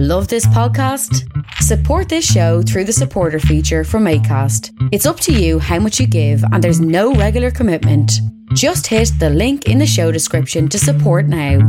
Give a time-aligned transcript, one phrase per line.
[0.00, 1.24] Love this podcast?
[1.54, 4.70] Support this show through the supporter feature from ACAST.
[4.92, 8.12] It's up to you how much you give, and there's no regular commitment.
[8.54, 11.68] Just hit the link in the show description to support now.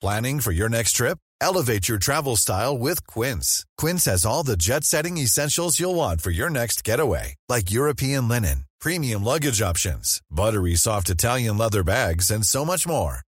[0.00, 1.18] Planning for your next trip?
[1.42, 3.66] Elevate your travel style with Quince.
[3.76, 8.28] Quince has all the jet setting essentials you'll want for your next getaway, like European
[8.28, 13.25] linen, premium luggage options, buttery soft Italian leather bags, and so much more.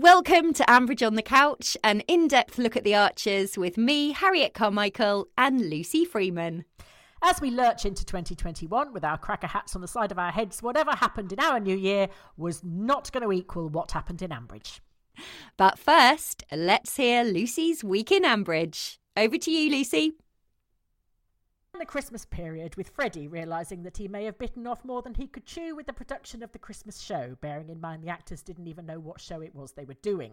[0.00, 4.12] Welcome to Ambridge on the Couch, an in depth look at the Archers with me,
[4.12, 6.64] Harriet Carmichael, and Lucy Freeman.
[7.20, 10.62] As we lurch into 2021 with our cracker hats on the side of our heads,
[10.62, 12.06] whatever happened in our new year
[12.36, 14.78] was not going to equal what happened in Ambridge.
[15.56, 18.98] But first, let's hear Lucy's Week in Ambridge.
[19.16, 20.12] Over to you, Lucy.
[21.78, 25.28] The Christmas period, with Freddie realising that he may have bitten off more than he
[25.28, 28.66] could chew with the production of the Christmas show, bearing in mind the actors didn't
[28.66, 30.32] even know what show it was they were doing.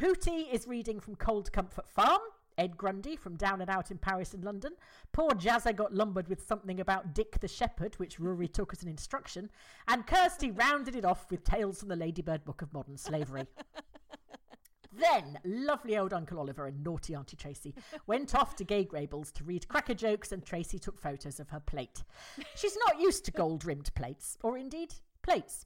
[0.00, 2.20] Hootie is reading from Cold Comfort Farm.
[2.56, 4.72] Ed Grundy from Down and Out in Paris and London.
[5.12, 8.88] Poor Jazza got lumbered with something about Dick the Shepherd, which Rory took as an
[8.88, 9.50] instruction.
[9.86, 13.46] And Kirsty rounded it off with Tales from the Ladybird Book of Modern Slavery.
[15.00, 17.74] Then, lovely old Uncle Oliver and naughty Auntie Tracy
[18.06, 21.60] went off to Grey Gables to read cracker jokes, and Tracy took photos of her
[21.60, 22.02] plate.
[22.54, 25.64] She's not used to gold rimmed plates, or indeed plates.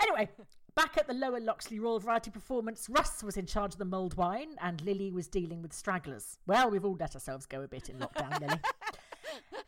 [0.00, 0.30] Anyway,
[0.74, 4.16] back at the Lower Loxley Royal Variety Performance, Russ was in charge of the mulled
[4.16, 6.38] wine, and Lily was dealing with stragglers.
[6.46, 8.60] Well, we've all let ourselves go a bit in lockdown, Lily.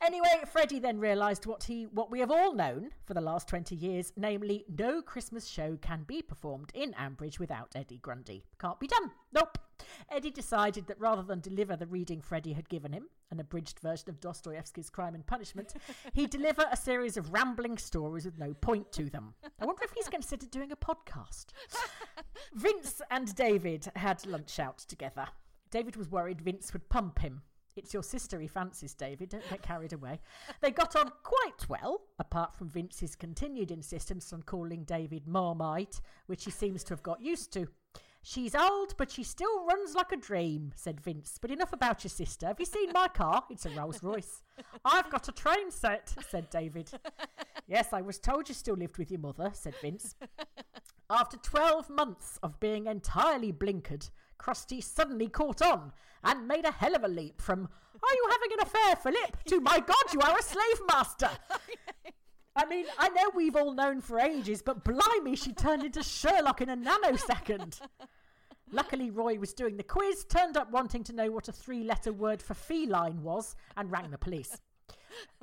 [0.04, 3.76] Anyway, Freddie then realised what he what we have all known for the last 20
[3.76, 8.42] years, namely no Christmas show can be performed in Ambridge without Eddie Grundy.
[8.58, 9.12] Can't be done.
[9.32, 9.58] Nope.
[10.10, 14.10] Eddie decided that rather than deliver the reading Freddie had given him, an abridged version
[14.10, 15.74] of Dostoevsky's Crime and Punishment,
[16.14, 19.34] he'd deliver a series of rambling stories with no point to them.
[19.60, 21.46] I wonder if he's considered doing a podcast.
[22.54, 25.26] Vince and David had lunch out together.
[25.70, 27.42] David was worried Vince would pump him.
[27.76, 29.30] It's your sister he fancies, David.
[29.30, 30.20] Don't get carried away.
[30.60, 36.44] They got on quite well, apart from Vince's continued insistence on calling David Marmite, which
[36.44, 37.68] he seems to have got used to.
[38.24, 41.38] She's old, but she still runs like a dream, said Vince.
[41.40, 42.46] But enough about your sister.
[42.46, 43.42] Have you seen my car?
[43.50, 44.42] It's a Rolls Royce.
[44.84, 46.90] I've got a train set, said David.
[47.66, 50.14] yes, I was told you still lived with your mother, said Vince.
[51.10, 54.08] After 12 months of being entirely blinkered,
[54.38, 55.92] Kirsty suddenly caught on
[56.24, 59.44] and made a hell of a leap from, Are you having an affair, Philip?
[59.46, 61.30] to, My God, you are a slave master.
[62.56, 66.60] I mean, I know we've all known for ages, but blimey, she turned into Sherlock
[66.60, 67.80] in a nanosecond.
[68.70, 72.12] Luckily, Roy was doing the quiz, turned up wanting to know what a three letter
[72.12, 74.60] word for feline was, and rang the police.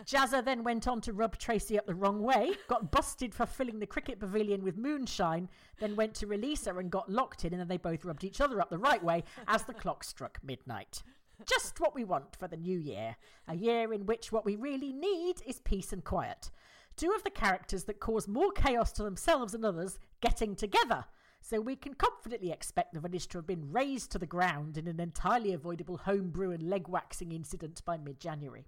[0.04, 3.80] Jazza then went on to rub Tracy up the wrong way, got busted for filling
[3.80, 5.50] the cricket pavilion with moonshine,
[5.80, 8.42] then went to release her and got locked in, and then they both rubbed each
[8.42, 11.04] other up the right way as the clock struck midnight.
[11.46, 13.16] Just what we want for the new year.
[13.48, 16.52] A year in which what we really need is peace and quiet.
[16.98, 21.06] Two of the characters that cause more chaos to themselves and others getting together.
[21.42, 24.88] So we can confidently expect the village to have been razed to the ground in
[24.88, 28.66] an entirely avoidable homebrew and leg waxing incident by mid January.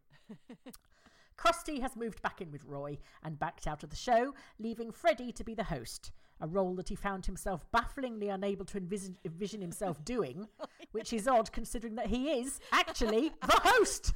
[1.42, 5.32] Kirsty has moved back in with Roy and backed out of the show, leaving Freddie
[5.32, 9.60] to be the host, a role that he found himself bafflingly unable to envision, envision
[9.60, 10.48] himself oh doing,
[10.92, 14.14] which is odd considering that he is actually the host.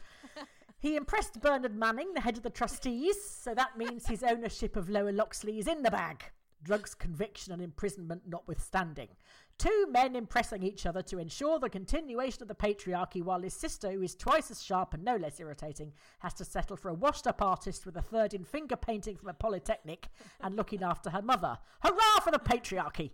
[0.77, 4.87] He impressed Bernard Manning, the head of the trustees, so that means his ownership of
[4.87, 6.25] Lower Loxley is in the bag.
[6.61, 9.09] Drugs conviction and imprisonment notwithstanding.
[9.57, 13.89] Two men impressing each other to ensure the continuation of the patriarchy, while his sister,
[13.89, 17.25] who is twice as sharp and no less irritating, has to settle for a washed
[17.25, 20.09] up artist with a third in finger painting from a polytechnic
[20.41, 21.57] and looking after her mother.
[21.81, 23.11] Hurrah for the patriarchy!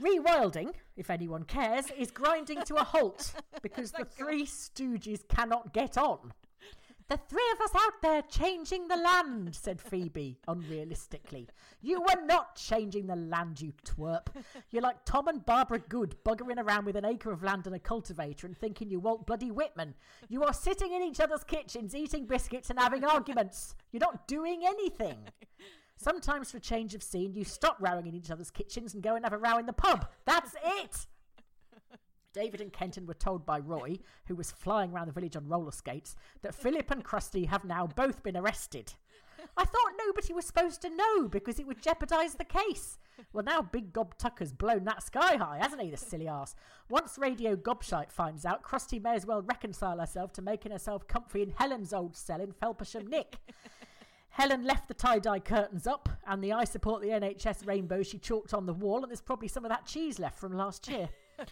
[0.00, 3.32] Rewilding, if anyone cares, is grinding to a halt
[3.62, 6.32] because the three stooges cannot get on.
[7.08, 11.48] The three of us out there changing the land, said Phoebe unrealistically.
[11.80, 14.26] You were not changing the land, you twerp.
[14.70, 17.78] You're like Tom and Barbara Good buggering around with an acre of land and a
[17.78, 19.94] cultivator and thinking you Walt Bloody Whitman.
[20.28, 23.74] You are sitting in each other's kitchens, eating biscuits and having arguments.
[23.90, 25.16] You're not doing anything.
[25.96, 29.24] Sometimes, for change of scene, you stop rowing in each other's kitchens and go and
[29.24, 30.08] have a row in the pub.
[30.26, 31.06] That's it.
[32.38, 33.98] David and Kenton were told by Roy,
[34.28, 37.88] who was flying around the village on roller skates, that Philip and Kirsty have now
[37.88, 38.94] both been arrested.
[39.56, 43.00] I thought nobody was supposed to know because it would jeopardise the case.
[43.32, 46.54] Well, now Big Gob Tucker's blown that sky high, hasn't he, the silly ass?
[46.88, 51.42] Once Radio Gobshite finds out, Kirsty may as well reconcile herself to making herself comfy
[51.42, 53.38] in Helen's old cell in Felpersham Nick.
[54.30, 58.18] Helen left the tie dye curtains up and the I support the NHS rainbow she
[58.18, 61.08] chalked on the wall, and there's probably some of that cheese left from last year.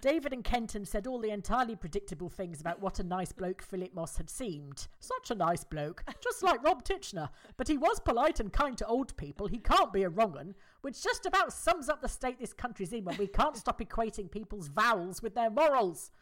[0.00, 3.94] David and Kenton said all the entirely predictable things about what a nice bloke Philip
[3.94, 4.86] Moss had seemed.
[5.00, 7.30] Such a nice bloke, just like Rob Titchener.
[7.56, 9.48] But he was polite and kind to old people.
[9.48, 12.92] He can't be a wrong un, which just about sums up the state this country's
[12.92, 16.12] in when we can't stop equating people's vowels with their morals.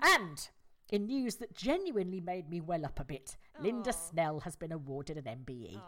[0.00, 0.48] And
[0.90, 5.16] in news that genuinely made me well up a bit, Linda Snell has been awarded
[5.18, 5.80] an MBE.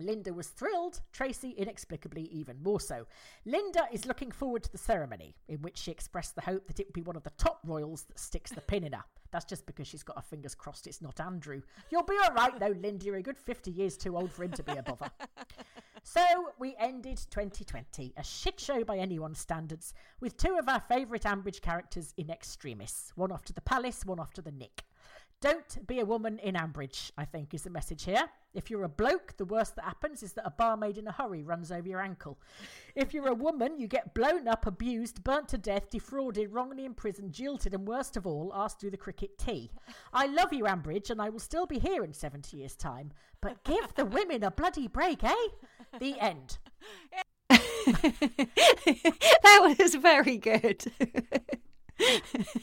[0.00, 3.06] Linda was thrilled, Tracy inexplicably even more so.
[3.44, 6.86] Linda is looking forward to the ceremony, in which she expressed the hope that it
[6.86, 9.04] would be one of the top royals that sticks the pin in her.
[9.30, 11.62] That's just because she's got her fingers crossed it's not Andrew.
[11.90, 13.06] You'll be all right, though, Linda.
[13.06, 15.10] You're a good 50 years too old for him to be a bother.
[16.02, 16.22] So
[16.58, 21.60] we ended 2020, a shit show by anyone's standards, with two of our favourite Ambridge
[21.60, 23.12] characters in extremis.
[23.16, 24.84] One off to the palace, one off to the nick.
[25.40, 28.28] Don't be a woman in Ambridge, I think, is the message here.
[28.52, 31.42] If you're a bloke, the worst that happens is that a barmaid in a hurry
[31.42, 32.38] runs over your ankle.
[32.94, 37.32] If you're a woman, you get blown up, abused, burnt to death, defrauded, wrongly imprisoned,
[37.32, 39.70] jilted, and worst of all, asked to do the cricket tea.
[40.12, 43.10] I love you, Ambridge, and I will still be here in 70 years' time.
[43.40, 45.34] But give the women a bloody break, eh?
[45.98, 46.58] The end.
[47.48, 50.84] that was very good.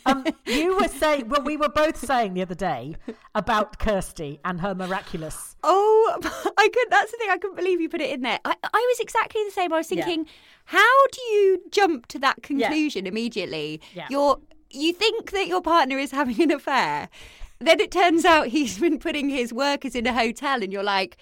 [0.05, 2.95] Um, you were saying, well, we were both saying the other day
[3.35, 5.55] about Kirsty and her miraculous.
[5.63, 6.19] Oh,
[6.57, 6.87] I could.
[6.89, 7.29] That's the thing.
[7.29, 8.39] I couldn't believe you put it in there.
[8.45, 9.73] I, I was exactly the same.
[9.73, 10.05] I was Yeah.
[10.05, 10.27] thinking,
[10.65, 13.81] how do you jump to that conclusion immediately?
[13.93, 14.07] Yeah.
[14.09, 14.39] You're
[14.69, 17.09] you think that your partner is having an affair,
[17.59, 21.17] then it turns out he's been putting his workers in a hotel, and you're like.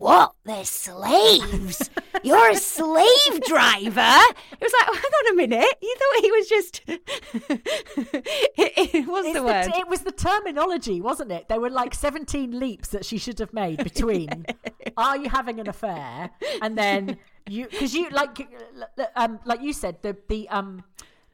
[0.00, 0.32] What?
[0.46, 1.90] They're slaves?
[2.22, 4.22] You're a slave driver?
[4.52, 5.74] It was like, oh, hang on a minute.
[5.82, 6.80] You thought he was just.
[6.88, 7.02] it,
[8.56, 9.70] it, It's the word?
[9.76, 11.48] it was the terminology, wasn't it?
[11.48, 14.46] There were like 17 leaps that she should have made between
[14.96, 16.30] are you having an affair
[16.62, 17.16] and then
[17.48, 18.46] you because you like
[19.16, 20.82] um like you said the the um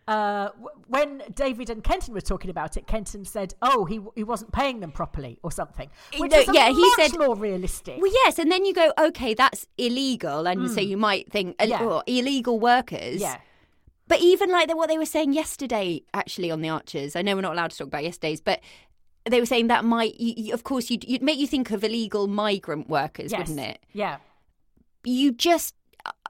[0.08, 0.50] uh,
[0.86, 4.80] when David and Kenton were talking about it, Kenton said, "Oh, he he wasn't paying
[4.80, 8.00] them properly or something," which No, is yeah, he much said- more realistic.
[8.00, 11.78] Well, yes, and then you go, okay, that's illegal, and so you might think Yeah.
[11.82, 13.20] oh, illegal workers.
[13.20, 13.38] yeah,
[14.08, 17.34] But even like the, what they were saying yesterday, actually on the Archers, I know
[17.34, 18.60] we're not allowed to talk about yesterday's, but
[19.28, 21.82] they were saying that might, you, you- of course, you'd, you'd make you think of
[21.82, 23.80] illegal migrant workers, yes, wouldn't it?
[23.92, 24.18] Yeah,
[25.02, 25.74] You just,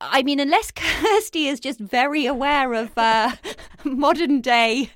[0.00, 3.32] I mean, unless Kirsty is just very aware of uh,
[3.84, 4.90] modern day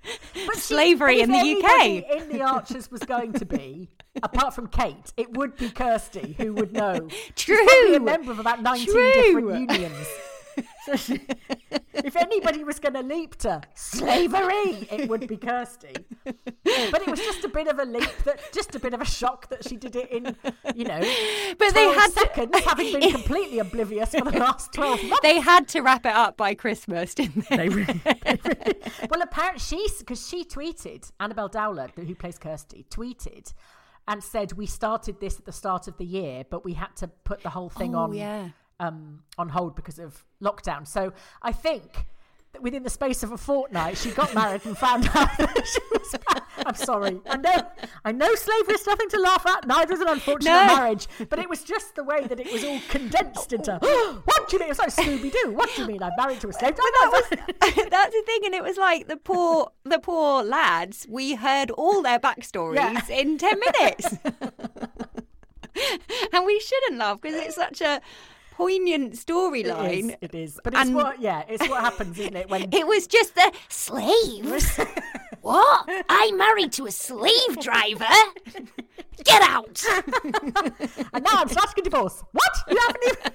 [0.46, 1.70] But slavery but in the if UK.
[1.80, 3.88] anybody in the Archers was going to be,
[4.22, 7.08] apart from Kate, it would be Kirsty who would know.
[7.36, 7.96] She's probably True.
[7.96, 9.12] a member of about 19 True.
[9.12, 10.06] different unions.
[10.86, 11.20] So she-
[11.94, 15.94] if anybody was going to leap to slavery, it would be Kirsty.
[16.90, 19.04] But it was just a bit of a leap, that just a bit of a
[19.04, 20.36] shock that she did it in,
[20.74, 21.00] you know,
[21.58, 25.20] But they 12 had to- seconds, having been completely oblivious for the last 12 months.
[25.22, 27.56] They had to wrap it up by Christmas, didn't they?
[27.56, 28.80] They really, they really-
[29.10, 33.52] well, apparently she's because she tweeted Annabelle Dowler, who plays Kirsty, tweeted
[34.08, 37.08] and said we started this at the start of the year, but we had to
[37.08, 38.48] put the whole thing Oh, on yeah.
[38.80, 40.86] um, on hold because of lockdown.
[40.86, 42.06] So I think.
[42.52, 45.80] that Within the space of a fortnight, she got married and found out that she
[45.92, 46.14] was.
[46.66, 47.20] I'm sorry.
[47.28, 47.66] I know.
[48.04, 49.66] I know slavery is nothing to laugh at.
[49.66, 50.66] Neither is an unfortunate No.
[50.66, 51.06] marriage.
[51.28, 53.72] But it was just the way that it was all condensed into.
[54.24, 54.68] what do you mean?
[54.68, 55.52] It was like Scooby Doo.
[55.52, 56.02] What do you mean?
[56.02, 56.76] I'm married to a slave?
[56.76, 57.24] that was
[57.90, 61.06] that's the thing, and it was like the poor the poor lads.
[61.08, 63.00] We heard all their backstories Yeah.
[63.18, 64.14] in ten minutes,
[66.32, 68.00] and we shouldn't laugh because it's such a
[68.60, 70.16] poignant It storyline.
[70.20, 70.60] it is.
[70.62, 72.50] But it's And- what, yeah, it's what happens, isn't it?
[72.50, 74.78] When It was just the slaves.
[75.40, 75.88] what?
[76.08, 78.04] I'm married to a slave driver.
[79.24, 79.82] Get out!
[80.24, 82.22] and now I'm starting a divorce.
[82.32, 82.54] What?
[82.68, 83.32] You haven't even.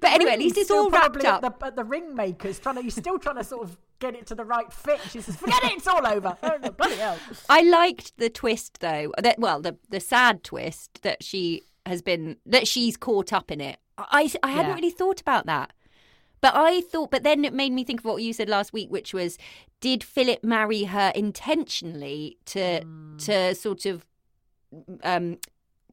[0.00, 1.44] But anyway, at least it's all wrapped up.
[1.44, 4.14] At the, at the ring makers, trying to, he's still trying to sort of get
[4.14, 5.00] it to the right fit.
[5.10, 7.18] She says, "Forget it, it's all over." Oh, no, bloody hell!
[7.48, 9.12] I liked the twist though.
[9.18, 13.60] That well, the the sad twist that she has been that she's caught up in
[13.60, 13.78] it.
[13.98, 14.74] I I hadn't Yeah.
[14.76, 15.72] really thought about that.
[16.40, 18.90] But I thought but then it made me think of what you said last week
[18.90, 19.38] which was
[19.80, 23.16] did Philip marry her intentionally to Hmm.
[23.18, 24.06] to sort of
[25.02, 25.38] um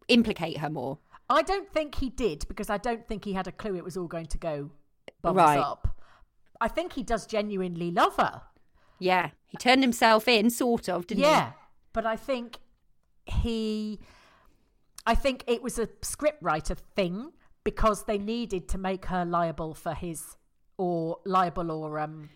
[0.07, 0.97] implicate her more?
[1.29, 3.95] I don't think he did because I don't think he had a clue it was
[3.97, 4.71] all going to go
[5.21, 5.59] bums Right.
[5.59, 5.87] up.
[6.61, 8.41] I think he does genuinely love her.
[8.99, 11.29] Yeah, he turned himself in, sort of, didn't he?
[11.29, 11.53] yeah,
[11.93, 12.57] but I think
[13.25, 13.99] he,
[15.05, 17.31] I think it was a scriptwriter thing
[17.63, 20.35] because they needed to make her liable for his
[20.77, 22.29] or liable or um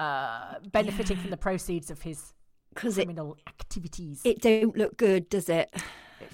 [0.00, 2.32] uh benefiting from the proceeds of his
[2.74, 4.20] Because it, criminal activities.
[4.24, 5.72] it don't look good, does it,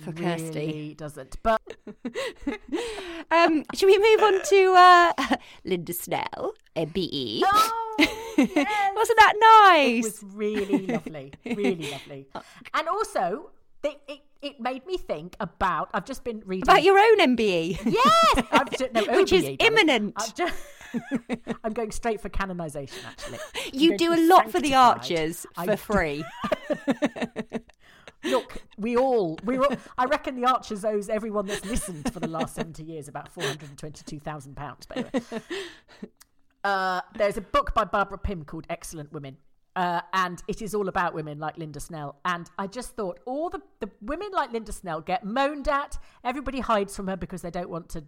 [0.03, 0.95] for really Kirsty?
[0.95, 1.37] doesn't.
[1.43, 1.61] But
[3.31, 7.43] Um, should we move on to uh, Linda Snell, MBE?
[7.45, 7.95] oh,
[8.39, 8.93] yes.
[8.97, 9.35] Wasn't that
[9.73, 10.05] nice?
[10.05, 12.27] it was really lovely, really lovely.
[12.75, 13.51] And also,
[13.83, 15.91] they, it it made me think about.
[15.93, 17.79] I've just been reading About your own MBE.
[17.85, 20.15] Yes, I've ju- no, Which is imminent.
[20.17, 20.49] I've ju-
[21.65, 22.99] I'm going straight for canonisation.
[23.07, 23.39] Actually,
[23.73, 26.25] You do a lot for the archers I for do- free.
[28.25, 29.73] Look, we all, we all.
[29.97, 33.45] I reckon the Archers owes everyone that's listened for the last seventy years about four
[33.45, 34.85] hundred and twenty-two thousand pounds.
[34.87, 35.43] But anyway,
[36.63, 39.39] uh, there's a book by Barbara Pym called "Excellent Women."
[39.77, 42.17] Uh, and it is all about women like Linda Snell.
[42.25, 45.97] And I just thought all the, the women like Linda Snell get moaned at.
[46.25, 48.05] Everybody hides from her because they don't want to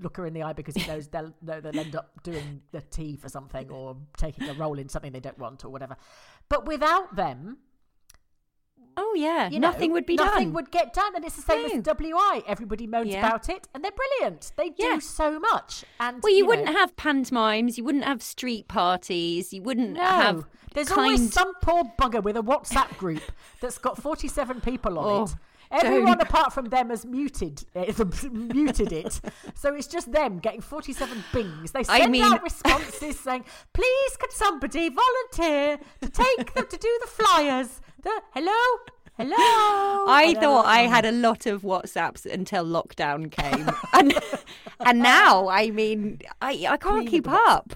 [0.00, 2.80] look her in the eye because it knows they'll, know they'll end up doing the
[2.80, 5.96] tea for something or taking a role in something they don't want or whatever.
[6.48, 7.58] But without them,
[8.96, 10.34] Oh yeah, you know, nothing would be nothing done.
[10.36, 11.74] Nothing would get done, and it's the same No.
[11.74, 12.42] with WI.
[12.46, 13.26] Everybody moans Yeah.
[13.26, 14.52] about it, and they're brilliant.
[14.56, 14.98] They do Yeah.
[15.00, 15.84] so much.
[15.98, 17.76] And Well, you, know, wouldn't have pantomimes.
[17.76, 19.52] You wouldn't have street parties.
[19.52, 20.46] You wouldn't No, have.
[20.74, 21.00] There's kind...
[21.00, 23.22] always some poor bugger with a WhatsApp group
[23.60, 25.34] that's got 47 people on Oh, it.
[25.70, 26.22] Everyone don't.
[26.28, 29.20] apart from them has muted it, muted it.
[29.54, 31.72] So it's just them getting 47 bings.
[31.72, 36.76] They I send mean- out responses saying, "Please, could somebody volunteer to take them to
[36.76, 38.52] do the flyers?" The hello,
[39.16, 39.34] hello.
[40.06, 44.14] I And thought I had a lot of WhatsApps until lockdown came, and
[44.80, 47.74] and now I mean I I can't of keep up.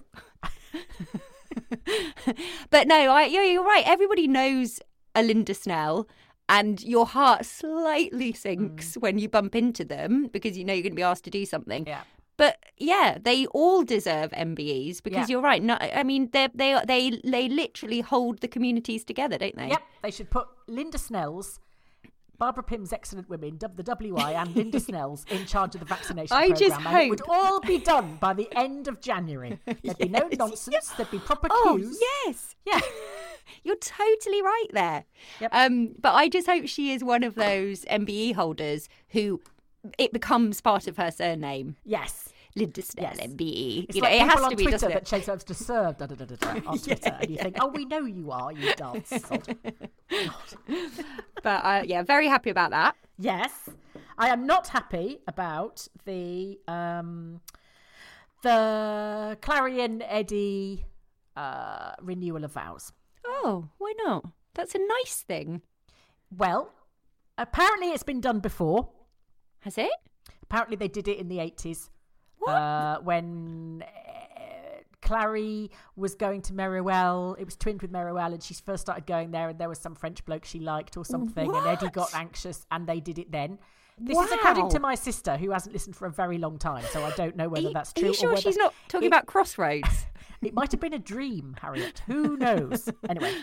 [2.70, 3.84] but no, I you're, you're right.
[3.86, 4.80] Everybody knows
[5.14, 6.08] a Linda Snell.
[6.50, 9.02] And your heart slightly sinks mm.
[9.02, 11.44] when you bump into them because you know you're going to be asked to do
[11.44, 11.86] something.
[11.86, 12.00] Yeah.
[12.38, 15.34] But yeah, they all deserve MBEs because Yeah.
[15.34, 15.62] you're right.
[15.62, 19.68] No, I mean they they they they literally hold the communities together, don't they?
[19.68, 21.60] Yep, they should put Linda Snell's,
[22.38, 26.49] Barbara Pym's Excellent Women, the WI, and Linda Snell's in charge of the vaccination I
[26.49, 26.68] program.
[26.68, 29.59] just and it would all be done by the end of January.
[29.83, 30.38] There'd be no Yes.
[30.38, 30.88] nonsense.
[30.97, 31.99] There'd be proper Oh queues.
[32.26, 32.80] yes, Yeah.
[33.64, 35.04] you're totally right there.
[35.40, 35.50] Yep.
[35.52, 39.40] Um, but I just hope she is one of those MBE holders who
[39.99, 42.28] it becomes part of her surname, Yes.
[42.58, 43.16] Linda Yes.
[43.20, 43.84] MBE.
[43.88, 45.98] It's you like know, it has on to be, Twitter that chase themselves to serve
[45.98, 48.52] da, da, da, da, da, on Twitter, and you think, oh, we know you are,
[48.52, 49.12] you dance.
[51.42, 52.96] But uh, yeah, very happy about that.
[53.18, 53.68] Yes,
[54.16, 57.40] I am not happy about the um,
[58.42, 60.84] the Clarion Eddie
[61.36, 62.92] uh, renewal of vows.
[63.26, 64.24] Oh, why not?
[64.54, 65.62] That's a nice thing,
[66.36, 66.72] Well,
[67.36, 68.88] apparently it's been done before.
[69.60, 69.90] has it?
[70.42, 71.90] Apparently they did it in the eighties?
[72.47, 73.88] Uh, when uh,
[75.02, 77.38] Clarrie was going to Meyruelle.
[77.38, 79.95] It was twinned with Meyruelle, and she first started going there, and there was some
[79.95, 83.59] French bloke she liked or something, and Eddie got anxious, and they did it then.
[84.00, 87.04] This is according to my sister, who hasn't listened for a very long time, so
[87.04, 88.04] I don't know whether you, that's are true.
[88.04, 90.07] you or sure whether she's not talking it- about Crossroads?
[90.40, 92.00] It might have been a dream, Harriet.
[92.07, 92.88] Who knows?
[93.09, 93.35] anyway,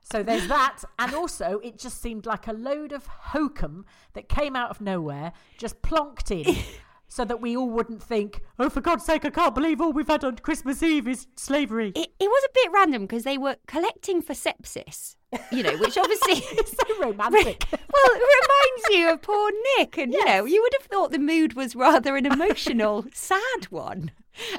[0.00, 4.56] so there's that, and also it just seemed like a load of hokum that came
[4.56, 6.56] out of nowhere, just plonked in.
[7.08, 10.08] So that we all wouldn't think, oh, for God's sake, I can't believe all we've
[10.08, 11.92] had on Christmas Eve is slavery.
[11.94, 15.14] it, it was a bit random because they were collecting for sepsis,
[15.52, 16.42] you know, which obviously.
[16.58, 17.64] It's so romantic.
[17.70, 21.18] well, it reminds you of poor Nick, and you know, you would have thought the
[21.20, 24.10] mood was rather an emotional, sad one.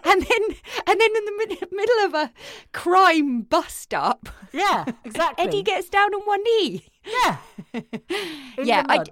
[0.03, 0.41] And then,
[0.87, 2.31] and then in the mid- middle of a
[2.71, 5.45] crime bust up, yeah, exactly.
[5.45, 6.85] Eddie gets down on one knee.
[7.05, 7.37] yeah,
[7.73, 7.83] in
[8.63, 9.03] yeah, I.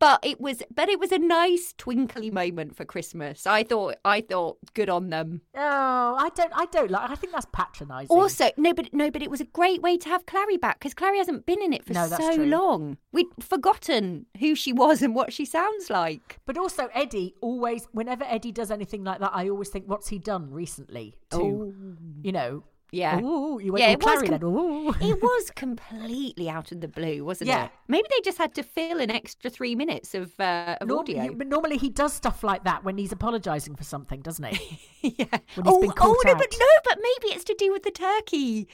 [0.00, 3.46] but it was, but it was a nice twinkly moment for Christmas.
[3.46, 5.42] I thought, I thought, good on them.
[5.54, 7.10] Oh, I don't, I don't like.
[7.10, 8.16] I think that's patronising.
[8.16, 10.94] Also, no, but no, but it was a great way to have Clarrie back because
[10.94, 12.46] Clarrie hasn't been in it for No, so true.
[12.46, 12.96] long.
[13.12, 16.40] We'd forgotten who she was and what she sounds like.
[16.46, 20.18] But also, Eddie always, whenever Eddie does anything like that, I always think, what's he
[20.18, 21.74] done recently to, oh.
[22.22, 23.20] you know, Yeah.
[23.20, 24.90] Ooh, you went Yeah, it was com- Ooh.
[25.00, 27.66] It was completely out of the blue, wasn't Yeah.
[27.66, 27.70] it?
[27.88, 31.32] Maybe they just had to fill an extra three minutes of, uh, of audio.
[31.34, 34.80] but normally he does stuff like that when he's apologising for something, doesn't he?
[35.18, 35.26] yeah.
[35.54, 38.68] when he's oh, oh no, but no, but maybe it's to do with the turkey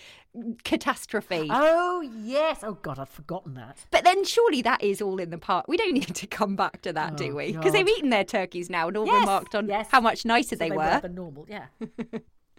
[0.64, 1.48] catastrophe.
[1.50, 2.60] oh yes.
[2.62, 3.86] Oh God, I'd forgotten that.
[3.90, 5.68] But then surely that is all in the part.
[5.68, 7.52] We don't need to come back to that, do Oh, we?
[7.52, 9.88] Because they've eaten their turkeys now and all Yes, remarked on yes.
[9.90, 11.00] how much nicer So they, they were.
[11.00, 11.46] than normal.
[11.48, 11.66] Yeah.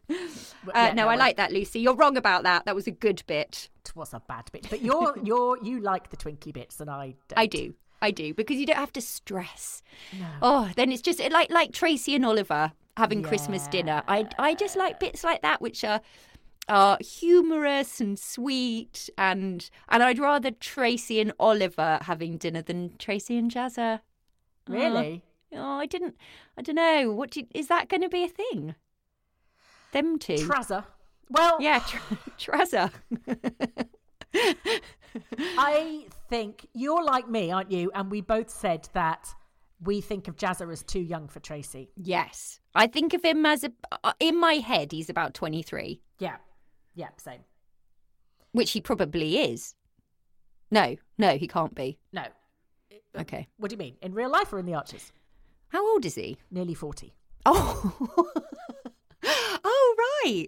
[0.09, 0.13] Uh,
[0.73, 1.79] yeah, no, I like that, Lucy.
[1.79, 2.65] You're wrong about that.
[2.65, 3.69] That was a good bit.
[3.85, 7.15] It was a bad bit, but you're you're you like the twinkly bits, and I
[7.27, 7.39] don't.
[7.39, 7.73] I do.
[8.01, 9.81] I do because you don't have to stress.
[10.41, 14.03] Oh, then it's just like like Tracy and Oliver having Christmas dinner.
[14.07, 16.01] I I just like bits like that which are
[16.69, 23.37] are humorous and sweet and and I'd rather Tracy and Oliver having dinner than Tracy
[23.37, 24.01] and Jazza.
[24.67, 25.23] Really?
[25.53, 26.15] Oh, I didn't.
[26.57, 27.11] I don't know.
[27.11, 28.75] What do you, is that going to be a thing?
[29.93, 30.37] Them two.
[30.37, 30.83] Trouser.
[31.29, 32.91] Well, yeah, tr- Trazza.
[35.39, 37.91] I think you're like me, aren't you?
[37.93, 39.33] And we both said that
[39.81, 41.89] we think of Jazza as too young for Tracy.
[41.95, 43.71] yes, I think of him as a.
[44.03, 46.01] uh, In my head, he's about twenty three.
[46.19, 46.37] Yeah.
[46.95, 47.41] Yeah, same.
[48.53, 49.75] which he probably is.
[50.71, 51.99] No, no, he can't be.
[52.11, 52.23] No.
[53.19, 53.47] Okay.
[53.57, 53.97] What do you mean?
[54.01, 55.11] In real life or in the Archers?
[55.69, 56.37] How old is he?
[56.51, 57.13] Nearly 40.
[57.45, 58.31] Oh, oh,
[60.23, 60.47] right.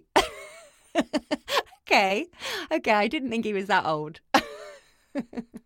[1.86, 2.26] okay,
[2.70, 2.92] okay.
[2.92, 4.20] I didn't think he was that old.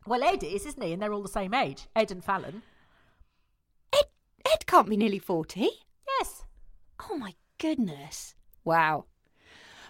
[0.06, 0.92] Well, Ed is, isn't he?
[0.92, 1.86] And they're all the same age.
[1.96, 2.62] Ed and Fallon.
[3.94, 4.04] Ed,
[4.52, 5.70] Ed can't be nearly forty.
[6.18, 6.44] Yes.
[7.10, 8.34] Oh my goodness!
[8.64, 9.06] Wow.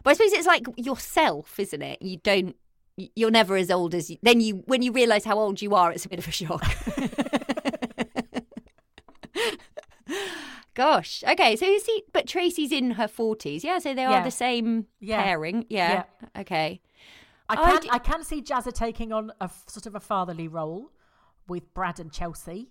[0.02, 2.00] But I suppose it's like yourself, isn't it?
[2.00, 2.56] You don't.
[2.96, 4.18] You're never as old as you.
[4.22, 6.64] Then you, when you realise how old you are, it's a bit of a shock.
[10.74, 11.22] Gosh.
[11.28, 11.56] Okay.
[11.56, 12.02] So is he?
[12.12, 13.62] But Tracy's in her forties.
[13.64, 13.78] Yeah.
[13.78, 14.20] So they Yeah.
[14.20, 15.22] are the same Yeah.
[15.22, 15.66] pairing.
[15.68, 16.04] Yeah.
[16.36, 16.80] Okay.
[17.48, 20.48] I I can, d- I can see Jazza taking on a sort of a fatherly
[20.48, 20.90] role
[21.46, 22.70] with Brad and Chelsea.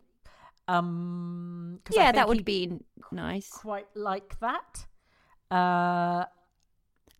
[0.68, 2.80] Um, I Yeah, that would be
[3.12, 3.50] nice.
[3.52, 4.88] quite like that.
[5.52, 6.26] Uh,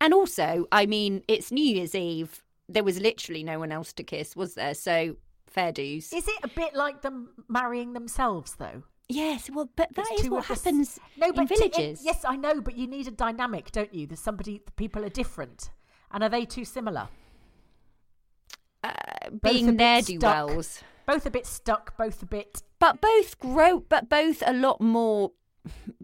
[0.00, 2.42] And also, I mean, it's New Year's Eve.
[2.68, 4.74] There was literally no one else to kiss, was there?
[4.74, 6.12] So fair dues.
[6.12, 8.82] is it a bit like them marrying themselves, though?
[9.08, 9.50] Yes.
[9.50, 12.02] Well, but that is what of the s- happens no, in but to- it- villages.
[12.04, 14.06] yes, I know, but you need a dynamic, don't you?
[14.06, 14.60] There's somebody.
[14.64, 15.70] The people are different,
[16.10, 17.08] and are they too similar?
[18.82, 18.90] Uh,
[19.42, 20.82] being ne'er do wells.
[21.06, 21.96] Both a bit stuck.
[21.96, 22.62] Both a bit.
[22.78, 25.32] But both grow, but both a lot more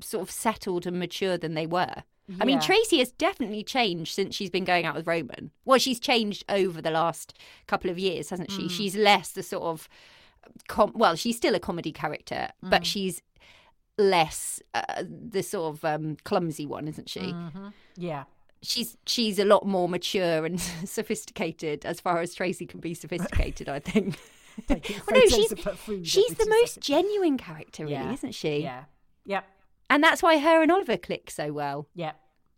[0.00, 2.04] sort of settled and mature than they were.
[2.40, 5.50] I mean, Tracy has definitely changed since she's been going out with Roman.
[5.64, 8.56] Well, she's changed over the last couple of years, hasn't Mm.
[8.56, 8.68] she?
[8.68, 9.88] She's less the sort of,
[10.68, 12.70] com- well, she's still a comedy character, Mm.
[12.70, 13.22] but she's
[13.98, 17.20] less uh, the sort of um, clumsy one, isn't she?
[17.20, 17.68] Mm-hmm.
[17.96, 18.24] Yeah.
[18.62, 23.68] She's she's a lot more mature and sophisticated as far as Tracy can be sophisticated.
[23.68, 24.18] I think.
[24.68, 24.78] Well,
[25.10, 26.86] no, she's of her food she's the most seconds.
[26.86, 28.12] genuine character, really, Yeah.
[28.12, 28.58] isn't she?
[28.58, 28.84] Yeah.
[29.24, 29.44] Yep.
[29.88, 32.16] And that's why her and Oliver click so well Yep.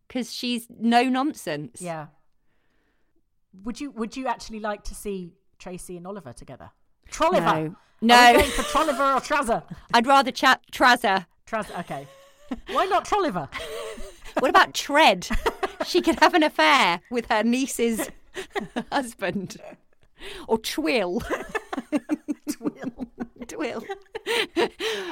[0.08, 1.80] because she's no nonsense.
[1.80, 2.06] Yeah.
[3.64, 6.70] Would you Would you actually like to see Tracy and Oliver together?
[7.10, 7.74] Trolliver.
[8.00, 8.14] No.
[8.14, 8.38] Are No.
[8.38, 9.62] going for Trolliver or Trazza?
[9.94, 11.26] I'd rather chat Trazza.
[11.46, 11.78] Trazza.
[11.80, 12.06] Okay.
[12.70, 13.48] Why not Trolliver?
[14.38, 15.28] What about Tread?
[15.84, 18.08] she could have an affair with her niece's
[18.90, 19.58] husband.
[20.48, 21.20] Or Twill.
[22.50, 23.06] Twill.
[23.46, 23.84] Twill.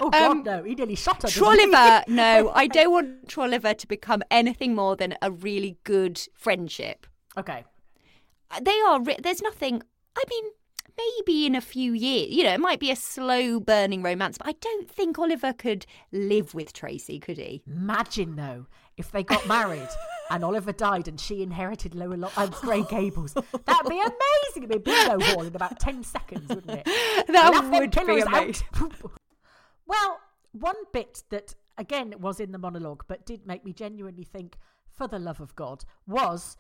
[0.01, 0.63] Oh God, um, no!
[0.63, 1.29] He nearly shot her.
[1.29, 2.03] Trolliver.
[2.09, 7.07] No, I don't want Trolliver to become anything more than a really good friendship.
[7.37, 7.65] Okay.
[8.63, 9.83] they are there's nothing
[10.17, 10.45] i mean
[11.01, 14.47] maybe in a few years you know it might be a slow burning romance but
[14.47, 19.47] i don't think oliver could live with tracy could he Imagine though if they got
[19.49, 19.89] married
[20.31, 23.33] and Oliver died and she inherited Lower Lo- uh, Grey Gables.
[23.35, 24.63] That'd be amazing.
[24.63, 27.27] It'd be a bingo hall in about ten seconds, wouldn't it?
[27.29, 28.67] That Laugh would be amazing.
[29.87, 30.21] well,
[30.53, 34.57] one bit that again was in the monologue, but did make me genuinely think,
[34.91, 36.57] for the love of God, was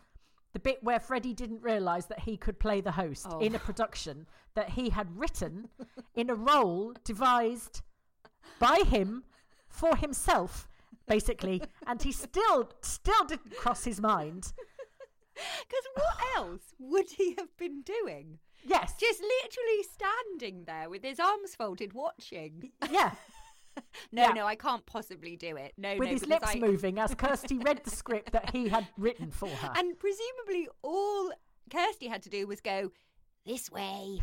[0.53, 3.39] the bit where Freddie didn't realise that he could play the host Oh.
[3.39, 5.69] in a production that he had written
[6.15, 7.83] in a role devised
[8.59, 9.25] by him
[9.69, 10.69] for himself,
[11.07, 14.53] basically, and he still still didn't cross his mind.
[15.35, 18.39] because what else would he have been doing?
[18.65, 22.73] Yes, just literally standing there with his arms folded watching.
[22.91, 23.13] Yeah,
[24.13, 24.33] no Yeah.
[24.33, 27.59] no i can't possibly do it no with no, his lips I- moving as Kirsty
[27.59, 29.73] read the script that he had written for her.
[29.77, 31.31] and presumably all
[31.71, 32.91] kirsty had to do was go
[33.47, 34.21] this way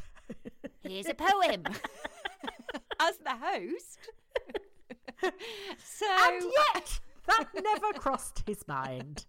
[0.83, 1.63] here's a poem
[2.99, 3.99] as the host
[5.83, 6.43] so And
[6.75, 9.25] yet, that never crossed his mind.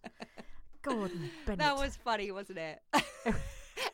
[0.83, 1.59] Gordon Bennett.
[1.61, 2.81] That was funny, wasn't it?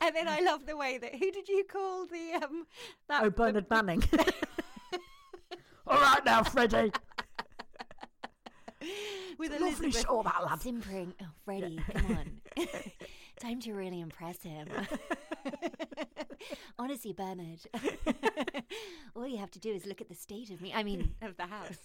[0.01, 2.67] and then I love the way that who did you call the um
[3.09, 4.03] that Oh, Bernard Manning.
[5.87, 6.91] All right now, Freddie.
[9.39, 10.61] with Lovely Elizabeth show, that lad.
[10.63, 11.15] simpering.
[11.23, 12.41] Oh, Freddie, come on,
[13.41, 14.69] time to really impress him.
[16.79, 17.61] Honestly, Bernard,
[19.17, 20.73] all you have to do is look at the state of me.
[20.75, 21.79] I mean, of the house.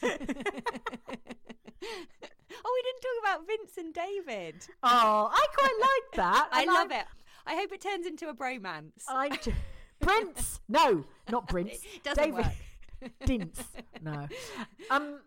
[2.62, 4.68] Oh, we didn't talk about Vince and David.
[4.84, 6.50] Oh, I quite like that.
[6.52, 7.06] I and love I'm- it.
[7.48, 9.04] I hope it turns into a bromance.
[9.08, 9.56] I j-
[10.02, 10.60] Prince.
[10.68, 11.80] No, not Prince.
[12.04, 12.46] Doesn't David.
[13.26, 13.64] Dince.
[14.02, 14.28] No.
[14.90, 15.20] Um,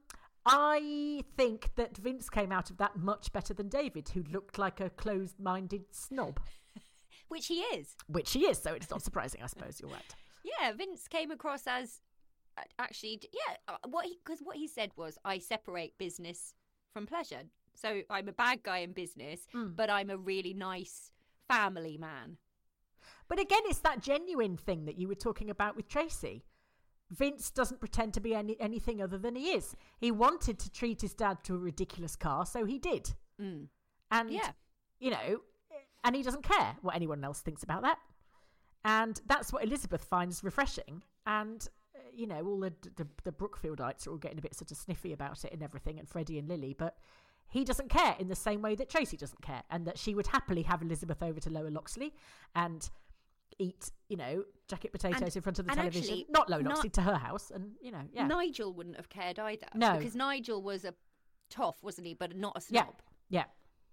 [0.44, 4.80] I think that Vince came out of that much better than David, who looked like
[4.80, 6.40] a closed-minded snob,
[7.28, 7.94] Which he is.
[8.08, 8.58] which he is.
[8.58, 9.80] So it's not surprising, I suppose.
[9.80, 10.14] You're right.
[10.44, 12.00] Yeah, Vince came across as
[12.58, 16.54] uh, actually, yeah, uh, what because what he said was, I separate business
[16.92, 17.42] from pleasure.
[17.74, 21.10] So I'm a bad guy in business, but I'm a really nice
[21.48, 22.36] family man.
[23.28, 26.44] But again, it's that genuine thing that you were talking about with Tracy.
[27.12, 29.76] Vince doesn't pretend to be any, anything other than he is.
[29.98, 33.14] He wanted to treat his dad to a ridiculous car, so he did.
[34.10, 34.52] And, Yeah.
[34.98, 35.42] you know,
[36.04, 37.98] and he doesn't care what anyone else thinks about that.
[38.84, 41.02] And that's what Elizabeth finds refreshing.
[41.26, 44.70] And, uh, you know, all the, the, the Brookfieldites are all getting a bit sort
[44.70, 46.74] of sniffy about it and everything, and Freddie and Lily.
[46.76, 46.96] But
[47.48, 50.26] he doesn't care in the same way that Tracy doesn't care, and that she would
[50.28, 52.14] happily have Elizabeth over to Lower Loxley
[52.54, 52.90] and
[53.58, 56.02] eat, you know, jacket potatoes And- in front of the television.
[56.02, 57.50] actually, Not not- to her house.
[57.50, 58.26] And, you know, yeah.
[58.26, 59.66] Nigel wouldn't have cared either.
[59.74, 59.96] No.
[59.98, 60.94] because Nigel was a
[61.50, 62.14] toff, wasn't he?
[62.14, 63.02] But not a snob.
[63.28, 63.44] Yeah.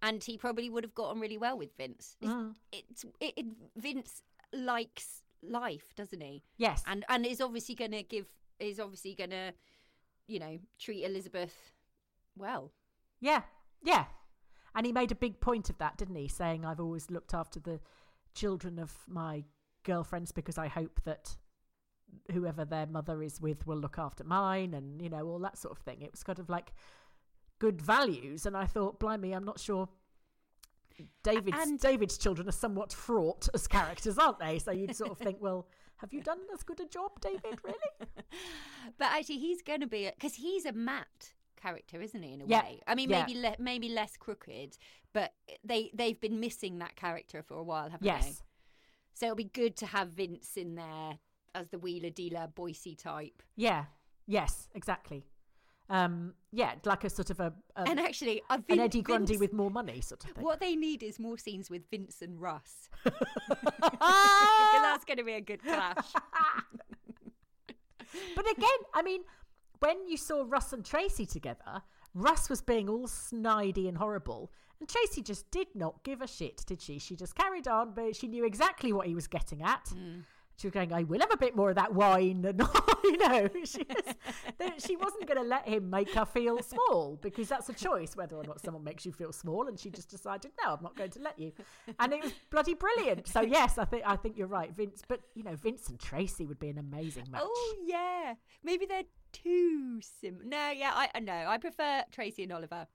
[0.01, 2.15] and he probably would have got on really well with Vince.
[2.21, 2.55] It's, Mm.
[2.71, 3.45] it's it, it,
[3.75, 6.41] Vince likes life, doesn't he?
[6.57, 6.83] Yes.
[6.87, 8.25] and and is obviously going to give
[8.59, 9.53] is obviously going to,
[10.27, 11.73] you know, treat Elizabeth
[12.37, 12.71] well.
[13.19, 13.43] Yeah,
[13.83, 14.05] yeah.
[14.75, 16.27] And he made a big point of that, didn't he?
[16.29, 17.81] Saying, I've always looked after the
[18.33, 19.43] children of my
[19.83, 21.37] girlfriends because I hope that
[22.31, 25.77] whoever their mother is with will look after mine and, you know, all that sort
[25.77, 26.01] of thing.
[26.01, 26.73] It was kind of like
[27.59, 28.45] good values.
[28.45, 29.89] And I thought, blimey, I'm not sure.
[31.23, 34.59] David's And- David's children are somewhat fraught as characters, aren't they?
[34.59, 37.59] So you'd sort of think, well, have you done as good a job, David?
[37.63, 37.77] Really?
[38.97, 42.33] But actually, he's going to be because he's a Matt character, isn't he?
[42.33, 43.25] In a Yeah, way, I mean, yeah.
[43.25, 44.77] maybe le- maybe less crooked,
[45.13, 48.07] but they they've been missing that character for a while, haven't they?
[48.07, 48.43] yes.
[49.13, 51.19] So it'll be good to have Vince in there
[51.53, 53.43] as the wheeler dealer, Boycie type.
[53.57, 53.85] Yeah.
[54.27, 54.69] Yes.
[54.75, 55.25] Exactly.
[55.89, 59.33] Um, yeah, like a sort of a, a and actually, uh, an Vin- Eddie Grundy
[59.33, 60.43] Vince- with more money, sort of thing.
[60.43, 62.89] What they need is more scenes with Vince and Russ.
[63.03, 65.95] Because that's going to be a good clash.
[68.35, 69.21] But again, I mean,
[69.79, 74.87] when you saw Russ and Tracy together, Russ was being all snidey and horrible, and
[74.87, 76.99] Tracy just did not give a shit, did she?
[76.99, 79.85] She just carried on, but she knew exactly what he was getting at.
[79.85, 80.23] Mm.
[80.59, 82.43] She was going, I will have a bit more of that wine.
[82.43, 82.61] And,
[83.05, 87.47] you know, she, was, she wasn't going to let him make her feel small because
[87.47, 89.69] that's a choice whether or not someone makes you feel small.
[89.69, 91.53] And she just decided, no, I'm not going to let you.
[91.97, 93.29] And it was bloody brilliant.
[93.29, 95.01] So, yes, I think I think you're right, Vince.
[95.07, 97.41] But, you know, Vince and Tracy would be an amazing match.
[97.45, 100.39] Oh yeah, maybe they're too sim.
[100.43, 101.45] No, yeah, I know.
[101.47, 102.87] I prefer Tracy and Oliver.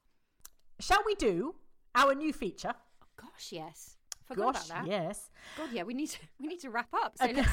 [0.81, 1.55] Shall we do
[1.95, 2.75] our new feature?
[3.03, 3.97] Oh, gosh, yes,
[4.27, 4.91] forgot Gosh, about that.
[4.91, 5.31] yes.
[5.57, 7.17] God, yeah, we need to we need to wrap up.
[7.19, 7.51] So let's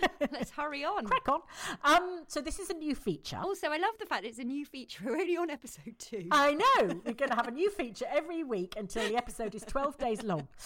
[0.32, 1.04] let's hurry on.
[1.06, 1.40] Crack on.
[1.84, 3.38] Um, so this is a new feature.
[3.42, 5.04] Also, I love the fact it's a new feature.
[5.04, 6.28] We're only on episode two.
[6.30, 7.00] I know.
[7.04, 10.22] We're going to have a new feature every week until the episode is 12 days
[10.22, 10.48] long.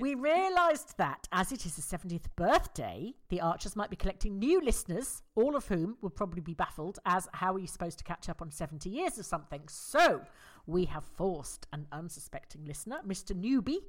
[0.00, 4.58] We realised that as it is the 70th birthday, the Archers might be collecting new
[4.62, 8.30] listeners, all of whom will probably be baffled as how are you supposed to catch
[8.30, 9.60] up on 70 years of something.
[9.68, 10.22] So
[10.66, 13.38] we have forced an unsuspecting listener, Mr.
[13.38, 13.80] Newbie,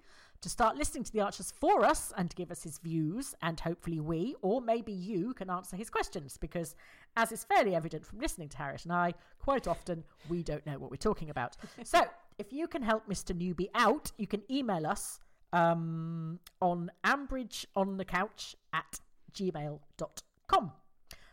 [0.44, 3.34] to start listening to the Archers for us and to give us his views.
[3.42, 6.76] And hopefully we, or maybe you, can answer his questions because,
[7.18, 10.78] as is fairly evident from listening to Harriet and I, quite often we don't know
[10.78, 11.58] what we're talking about.
[11.84, 12.02] so
[12.38, 13.36] if you can help Mr.
[13.36, 15.20] Newbie out, you can email us
[15.54, 19.00] um, on ambridgeonthecouch at
[19.34, 20.72] gmail.com.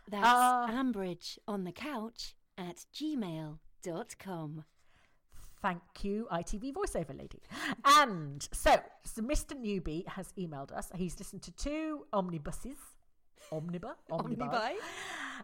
[0.09, 4.65] That's Uh, Ambridge on the couch at gmail.com.
[5.61, 7.39] Thank you, ITV voiceover lady.
[7.85, 9.53] And so, so Mr.
[9.53, 10.89] Newbie has emailed us.
[10.95, 12.77] He's listened to two omnibuses.
[13.51, 13.93] Omniba?
[14.11, 14.71] Omnibuy?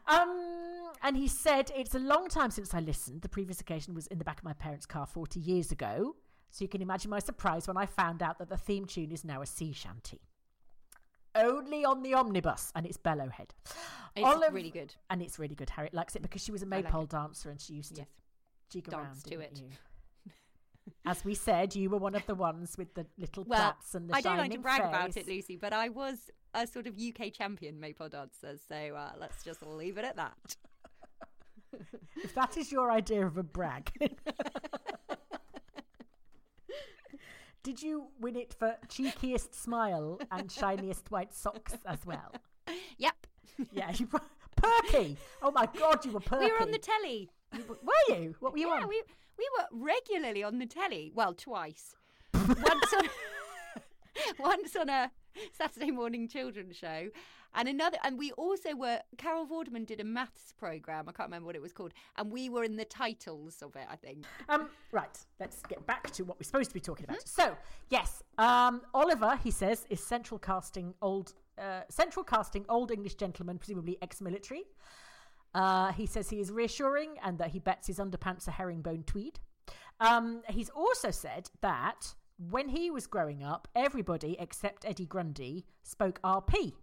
[0.07, 3.21] Um, and he said, It's a long time since I listened.
[3.21, 6.15] The previous occasion was in the back of my parents' car 40 years ago.
[6.49, 9.25] So you can imagine my surprise when I found out that the theme tune is
[9.25, 10.21] now a sea shanty.
[11.35, 13.49] Only on the omnibus, and it's Bellowhead.
[14.15, 14.95] It's really good.
[15.11, 15.69] And it's really good.
[15.69, 17.09] Harriet likes it because she was a maypole it.
[17.09, 18.07] dancer and she used to Yes.
[18.71, 19.23] jig Dance around.
[19.25, 19.57] to it.
[19.61, 19.69] You?
[21.05, 24.09] As we said, you were one of the ones with the little Well, plaits and
[24.09, 26.95] the I don't like to brag about it, Lucy, but I was a sort of
[26.97, 30.55] UK champion maypole dancer, so uh, let's just leave it at that.
[32.23, 33.91] If that is your idea of a brag.
[37.63, 42.33] Did you win it for cheekiest smile and shiniest white socks as well?
[42.97, 43.27] Yep.
[43.71, 44.21] Yeah, you were
[44.55, 45.17] perky.
[45.41, 46.45] Oh my god, you were perky.
[46.45, 47.29] We were on the telly
[47.67, 48.35] Were you?
[48.39, 48.87] What were you yeah, on?
[48.87, 49.01] we
[49.37, 51.11] we were regularly on the telly.
[51.15, 51.95] Well, twice.
[52.33, 53.09] once on
[54.39, 55.11] once on a
[55.53, 57.09] Saturday morning children's show,
[57.55, 57.97] and another.
[58.03, 58.99] And we also were.
[59.17, 61.05] Carol Vorderman did a maths program.
[61.07, 63.87] I can't remember what it was called, and we were in the titles of it.
[63.89, 64.25] I think.
[64.49, 67.27] Um, right, let's get back to what we're supposed to be talking about.
[67.27, 67.55] So,
[67.89, 73.57] yes, um, Oliver, he says, is central casting old, uh, central casting old English gentleman,
[73.57, 74.63] presumably ex-military.
[75.53, 79.39] Uh, he says he is reassuring and that he bets his underpants are herringbone tweed.
[79.99, 86.19] Um, he's also said that when he was growing up, everybody except Eddie Grundy spoke
[86.21, 86.73] RP,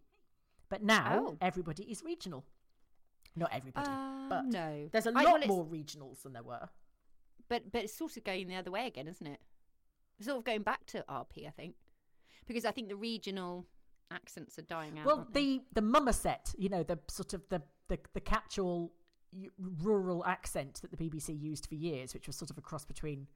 [0.68, 1.36] but now Oh.
[1.40, 2.44] everybody is regional.
[3.36, 4.88] Not everybody, Uh, but no.
[4.92, 6.68] there's a I- lot well, more regionals than there were.
[7.48, 9.40] But but it's sort of going the other way again, isn't it?
[10.18, 11.76] It's sort of going back to RP, I think,
[12.46, 13.66] because I think the regional
[14.10, 15.06] accents are dying out.
[15.06, 18.92] Well, the the mummerset, you know, the sort of the the, the catch-all
[19.82, 23.26] rural accent that the BBC used for years, which was sort of a cross between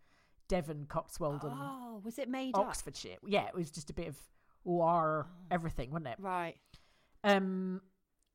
[0.48, 2.66] Devon, Cotswold, and oh, was it made up?
[2.68, 3.16] Oxfordshire.
[3.26, 4.16] Yeah, it was just a bit of
[4.64, 6.16] or everything, wasn't it?
[6.18, 6.56] Right.
[7.24, 7.82] Um,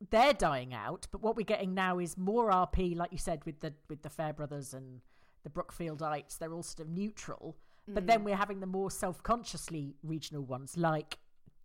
[0.10, 3.62] they're dying out, but what we're getting now is more RP, like you said, with
[3.62, 5.02] the with the Fairbrothers and
[5.44, 6.38] the Brookfieldites.
[6.38, 8.08] They're all sort of neutral, but Mm.
[8.08, 11.18] then we're having the more self-consciously regional ones, like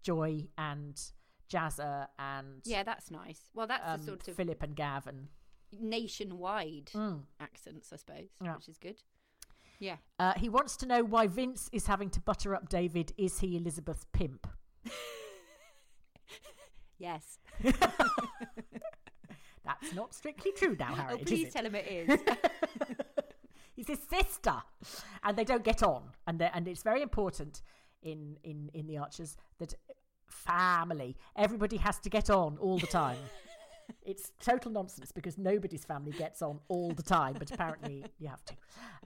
[0.03, 1.01] Joy and
[1.51, 3.41] Jazza and Yeah, that's nice.
[3.55, 5.29] Well, that's um, the sort of Philip and Gavin.
[5.81, 6.91] nationwide
[7.41, 8.55] accents, I suppose, Yeah.
[8.57, 9.01] which is good.
[9.81, 9.97] Yeah.
[10.19, 13.13] Uh, he wants to know why Vince is having to butter up David.
[13.17, 14.47] Is he Elizabeth's pimp?
[17.01, 17.39] Yes.
[19.65, 21.13] That's not strictly true now, Harry.
[21.15, 22.21] Oh, please tell him it is.
[23.77, 24.55] He's his sister,
[25.23, 27.63] and they don't get on, and and it's very important
[28.03, 29.75] in in in the Archers that
[30.47, 33.19] family everybody has to get on all the time.
[34.03, 38.45] it's total nonsense because nobody's family gets on all the time, but apparently you have
[38.45, 38.55] to.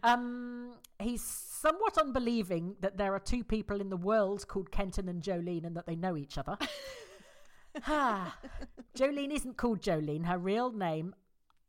[0.02, 5.22] Um, he's somewhat unbelieving that there are two people in the world called Kenton and
[5.22, 6.56] Jolene, and that they know each other.
[8.96, 10.26] Jolene isn't called Jolene.
[10.26, 11.14] Her real name,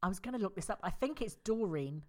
[0.02, 0.80] I was going to look this up.
[0.84, 2.04] I think it's Doreen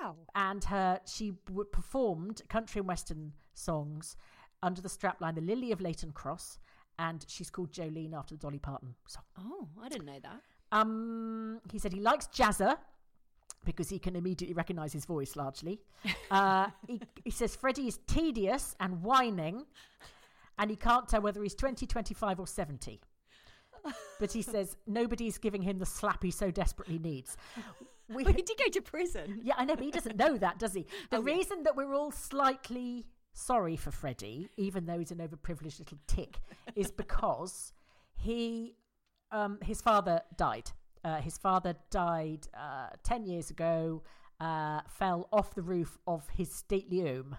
[0.00, 0.16] wow.
[0.34, 4.16] and her she w- performed country and western songs
[4.62, 6.58] under the strapline "The Lily of Layton Cross,"
[6.98, 9.24] and she's called Jolene after the Dolly Parton song.
[9.38, 10.40] Oh, I didn't know that.
[10.72, 12.76] Um, he said he likes Jazza
[13.64, 15.80] because he can immediately recognise his voice largely.
[16.30, 19.64] Uh, he, he says Freddie is tedious and whining,
[20.58, 23.00] and he can't tell whether he's 20, 25, or 70.
[24.18, 27.36] But he says nobody's giving him the slap he so desperately needs.
[28.08, 29.40] We, But he did go to prison.
[29.42, 30.86] yeah, I know, but he doesn't know that, does he?
[31.10, 31.34] The Oh, yeah.
[31.34, 33.04] reason that we're all slightly
[33.36, 36.38] sorry for Freddie, even though he's an overprivileged little tick,
[36.74, 37.72] is because
[38.16, 38.74] he,
[39.30, 40.70] um, his father died.
[41.04, 44.02] Uh, his father died uh, ten years ago.
[44.40, 47.34] Uh, fell off the roof of his stately home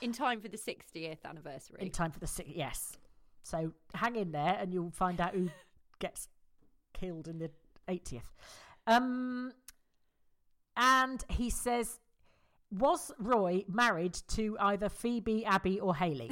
[0.00, 1.76] In time for the 60th anniversary.
[1.82, 2.48] in time for the six.
[2.54, 2.96] Yes,
[3.42, 5.50] so hang in there, and you'll find out who
[5.98, 6.28] gets
[6.94, 7.50] killed in the
[7.86, 8.22] 80th.
[8.86, 9.52] Um,
[10.76, 11.98] and he says,
[12.70, 16.30] was Roy married to either Phoebe, Abby, or Hayley?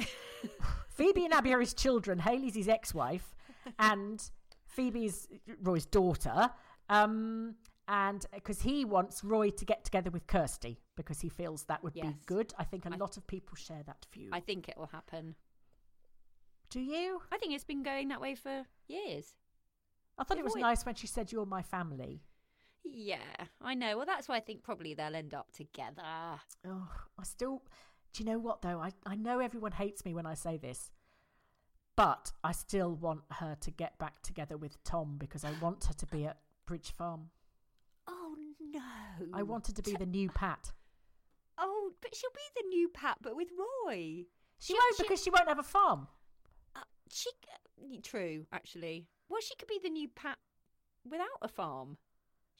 [0.89, 2.19] Phoebe and Abby are his children.
[2.19, 3.35] Hayley's his ex-wife,
[3.79, 4.23] and
[4.65, 5.27] Phoebe's
[5.61, 6.49] Roy's daughter.
[6.89, 7.55] Um,
[7.87, 11.93] and because he wants Roy to get together with Kirsty because he feels that would
[11.93, 12.53] be good.
[12.57, 14.29] I think a lot of people share that view.
[14.33, 15.35] I think it will happen.
[16.69, 17.21] Do you?
[17.31, 19.33] I think it's been going that way for years.
[20.17, 22.23] I thought It it was always- nice when she said, "You're my family."
[22.93, 23.17] Yeah,
[23.61, 23.97] I know.
[23.97, 26.03] Well, that's why I think probably they'll end up together.
[26.65, 26.87] Oh,
[27.19, 27.63] I still.
[28.13, 28.79] Do you know what though?
[28.79, 30.91] I I know everyone hates me when I say this,
[31.95, 35.93] but I still want her to get back together with Tom because I want her
[35.93, 37.29] to be at Bridge Farm.
[38.07, 38.81] Oh no!
[39.33, 40.71] I want her to be the new Pat.
[41.57, 44.25] Oh, but she'll be the new Pat, but with Roy.
[44.59, 46.07] She won't because she won't have a farm.
[46.75, 47.29] Uh, she
[48.03, 49.07] true actually.
[49.29, 50.37] Well, she could be the new Pat
[51.09, 51.97] without a farm.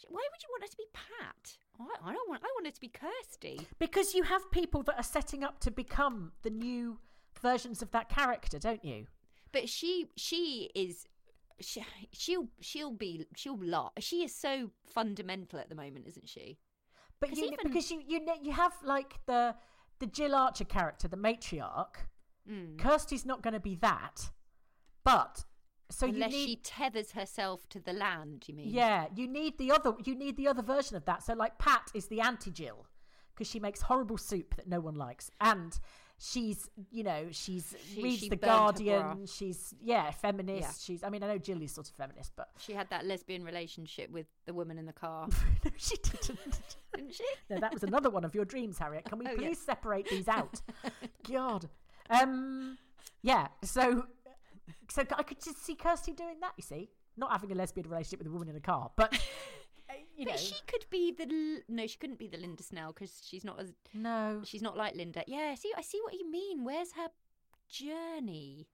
[0.08, 1.58] Why would you want her to be Pat?
[1.80, 2.42] I, I don't want.
[2.44, 3.68] I want her to be Kirsty.
[3.80, 7.00] Because you have people that are setting up to become the new
[7.42, 9.08] versions of that character, don't you?
[9.52, 11.06] But she she is
[11.60, 13.94] she, she'll she'll be she'll lot.
[14.00, 16.60] She is so fundamental at the moment, isn't she?
[17.20, 19.56] But you, even- because you you you have like the
[20.00, 21.96] the Jill Archer character, the matriarch.
[22.50, 22.78] Mm.
[22.78, 24.30] Kirsty's not going to be that,
[25.04, 25.44] but
[25.90, 28.44] so Unless you need she tethers herself to the land.
[28.48, 28.70] You mean?
[28.70, 31.24] yeah you need the other you need the other version of that.
[31.24, 32.86] So like Pat is the anti Jill
[33.34, 35.80] because she makes horrible soup that no one likes, and
[36.20, 39.28] she's you know she's She- reads she the Guardian.
[39.28, 40.62] She's yeah feminist.
[40.62, 40.72] Yeah.
[40.96, 43.44] She's I mean I know Jill is sort of feminist, but She had that lesbian
[43.44, 45.28] relationship with the woman in the car,
[45.64, 46.76] no, she didn't.
[46.96, 47.24] didn't she?
[47.50, 49.06] No, that was another one of your dreams, Harriet.
[49.06, 49.60] Can we Oh, please yes.
[49.60, 50.60] separate these out?
[51.32, 51.70] God.
[52.10, 52.78] Um,
[53.22, 53.48] yeah.
[53.64, 54.06] So,
[54.90, 56.54] so I could just see Kirsty doing that.
[56.58, 59.14] You see, not having a lesbian relationship with a woman in a car, but
[59.90, 62.94] uh, you know, she could be the L- no, she couldn't be the Linda Snell
[62.94, 64.42] because she's not as no.
[64.44, 65.24] she's not like Linda.
[65.28, 66.64] Yeah, see, I see what you mean.
[66.64, 67.10] Where's her
[67.70, 68.68] journey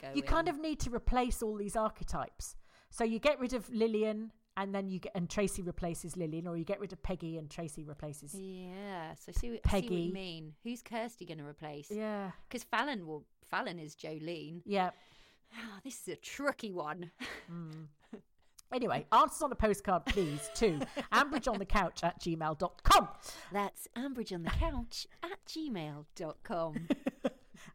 [0.00, 0.16] going?
[0.16, 2.56] You kind of need to replace all these archetypes.
[2.90, 6.56] So you get rid of Lilian, and then you get and Tracy replaces Lilian, or
[6.56, 8.34] you get rid of Peggy and Tracy replaces.
[8.34, 9.94] Yeah, so see, I see what Peggy.
[9.96, 10.52] you mean.
[10.62, 11.90] Who's Kirsty going to replace?
[11.90, 12.30] Yeah.
[12.48, 13.24] Because Fallon will.
[13.50, 14.62] Fallon is Jolene.
[14.64, 14.90] Yeah.
[15.56, 17.10] Ah, this is a tricky one.
[18.72, 20.80] Anyway, answers on a postcard, please, to
[21.12, 23.08] ambridgeonthecouch at gmail.com.
[23.52, 26.88] That's Ambridge on the couch at gmail.com.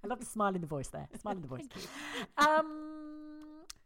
[0.03, 1.07] I love the smile in the voice there.
[1.21, 1.67] Smile in the voice.
[2.37, 2.89] Um,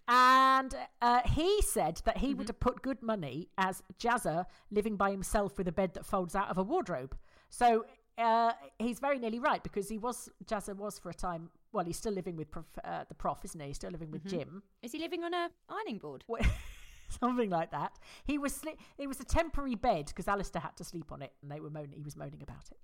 [0.07, 5.11] and uh, he said that he would have put good money as Jazzer living by
[5.11, 7.15] himself with a bed that folds out of a wardrobe.
[7.49, 7.85] So
[8.17, 11.51] uh, he's very nearly right because he was Jazzer was for a time.
[11.73, 13.67] Well, he's still living with prof, uh, the prof, isn't he?
[13.67, 14.61] He's still living with Jim.
[14.81, 16.23] is he living on a ironing board?
[17.19, 17.93] Something like that.
[18.23, 21.33] He was sli- it was a temporary bed because Alistair had to sleep on it,
[21.41, 21.93] and they were moaning.
[21.97, 22.77] He was moaning about it.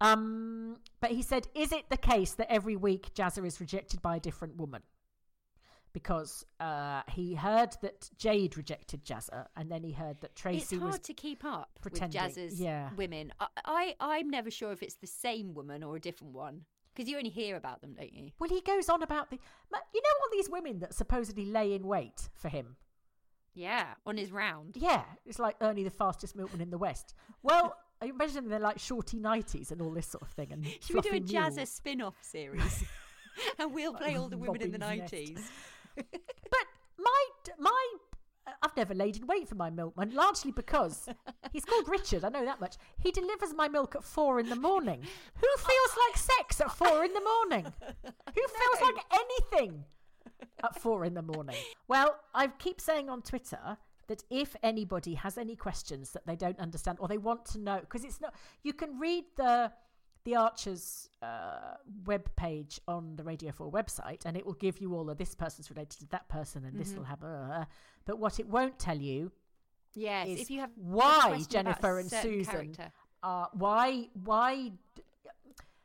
[0.00, 4.16] Um, but he said, "Is it the case that every week Jazzer is rejected by
[4.16, 4.82] a different woman?"
[5.92, 10.72] Because uh, he heard that Jade rejected Jazzer, and then he heard that Tracy was.
[10.72, 11.00] it's hard was.
[11.00, 12.90] to keep up pretending, with Jazz's yeah.
[12.96, 13.32] women.
[13.38, 16.62] I, I, I'm never sure if it's the same woman or a different one.
[16.94, 18.30] Because you only hear about them, don't you?
[18.38, 19.36] Well, he goes on about the.
[19.36, 22.76] You know all these women that supposedly lay in wait for him.
[23.54, 24.76] Yeah, on his round.
[24.76, 27.14] Yeah, it's like Ernie the fastest milkman in the West.
[27.42, 30.52] Well, I imagine they're like shorty nighties and all this sort of thing.
[30.52, 32.84] And Should we do a fluffy Jazzer spin off series?
[33.58, 35.40] and we'll play all the women in the 90s.
[35.96, 36.66] But
[36.98, 37.24] my
[37.58, 37.86] my,
[38.62, 41.08] I've never laid in wait for my milkman, largely because
[41.52, 42.24] he's called Richard.
[42.24, 42.76] I know that much.
[42.98, 45.00] He delivers my milk at four in the morning.
[45.34, 47.64] Who feels like sex at four in the morning?
[48.04, 49.84] Who feels like anything
[50.62, 51.56] at four in the morning?
[51.88, 53.78] Well, I keep saying on Twitter
[54.08, 57.80] that if anybody has any questions that they don't understand or they want to know,
[57.80, 59.72] because it's not, you can read the
[60.24, 61.74] the Archers uh,
[62.06, 65.34] web page on the Radio 4 website, and it will give you all of this
[65.34, 67.22] person's related to that person, and this will have.
[67.22, 67.64] Uh,
[68.06, 69.32] but what it won't tell you
[69.94, 72.74] Yes, is if you have why Jennifer and Susan
[73.22, 74.72] are why why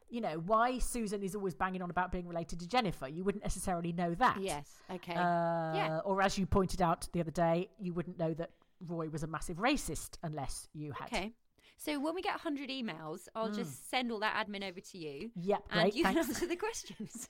[0.10, 3.08] you know why Susan is always banging on about being related to Jennifer.
[3.08, 4.38] You wouldn't necessarily know that.
[4.42, 5.14] Yes, okay.
[5.14, 6.00] Uh, Yeah.
[6.06, 8.52] Or as you pointed out the other day, you wouldn't know that
[8.88, 11.08] Roy was a massive racist unless you had.
[11.08, 11.34] okay.
[11.82, 13.90] So when we get 100 emails, I'll just mm.
[13.90, 15.32] send all that admin over to you.
[15.42, 15.96] Yep, And great.
[15.96, 17.30] you can answer the questions.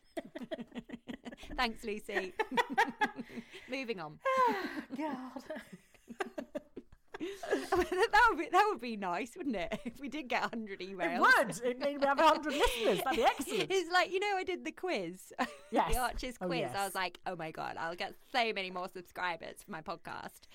[1.55, 2.33] Thanks, Lucy.
[3.69, 4.17] Moving on.
[4.97, 5.43] God.
[7.19, 9.79] that would be that would be nice, wouldn't it?
[9.85, 11.15] If we did get 100 emails.
[11.15, 11.71] It would.
[11.71, 13.01] It means we have 100 listeners.
[13.03, 13.67] That'd be excellent.
[13.69, 15.31] It's like you know, I did the quiz,
[15.69, 15.93] Yes.
[15.93, 16.69] the Archers Oh, quiz.
[16.75, 20.47] I was like, oh my god, I'll get so many more subscribers for my podcast.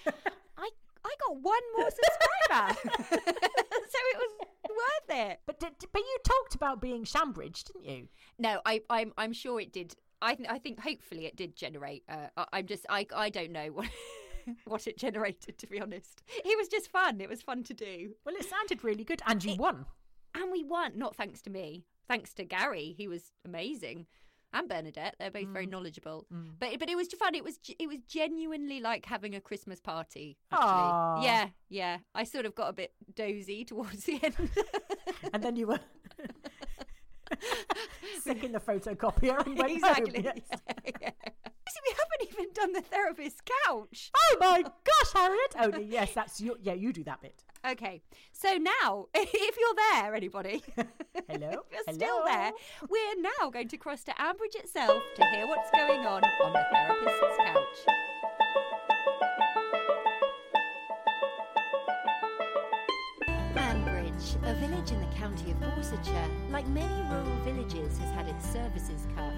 [1.15, 5.41] I I got one more subscriber, so it was worth it.
[5.47, 8.09] But did, but you talked about being Shambridge, didn't you?
[8.39, 9.95] No, I I'm I'm sure it did.
[10.23, 12.05] I th- I think hopefully it did generate.
[12.09, 13.89] Uh, I, I'm just I I don't know what.
[14.67, 18.11] what it generated to be honest it was just fun it was fun to do
[18.27, 19.87] Well, it sounded really good, and you won.
[20.35, 24.05] and we won not thanks to me thanks to gary he was amazing
[24.55, 25.53] and bernadette they're both Mm.
[25.53, 26.25] very knowledgeable
[26.59, 30.39] but but it was fun it was it was genuinely like having a christmas party
[30.53, 34.35] actually yeah yeah i sort of got a bit dozy towards the end
[35.33, 35.81] And then you were
[38.23, 40.33] sick in the photocopier and went exactly home.
[40.37, 40.61] Yes.
[41.01, 41.11] yeah.
[41.69, 45.55] See, we haven't even done the therapist's couch Oh my gosh, Harriet!
[45.59, 46.57] Oh yes, that's your.
[46.63, 47.43] Yeah, you do that bit.
[47.67, 50.63] Okay, so now, if you're there, anybody,
[51.29, 51.49] Hello?
[51.71, 52.53] if you're still there,
[52.89, 56.65] we're now going to cross to Ambridge itself to hear what's going on on the
[56.71, 57.79] therapist's couch.
[63.57, 68.47] Ambridge, a village in the county of Borsetshire, like many rural villages, has had its
[68.51, 69.33] services cut.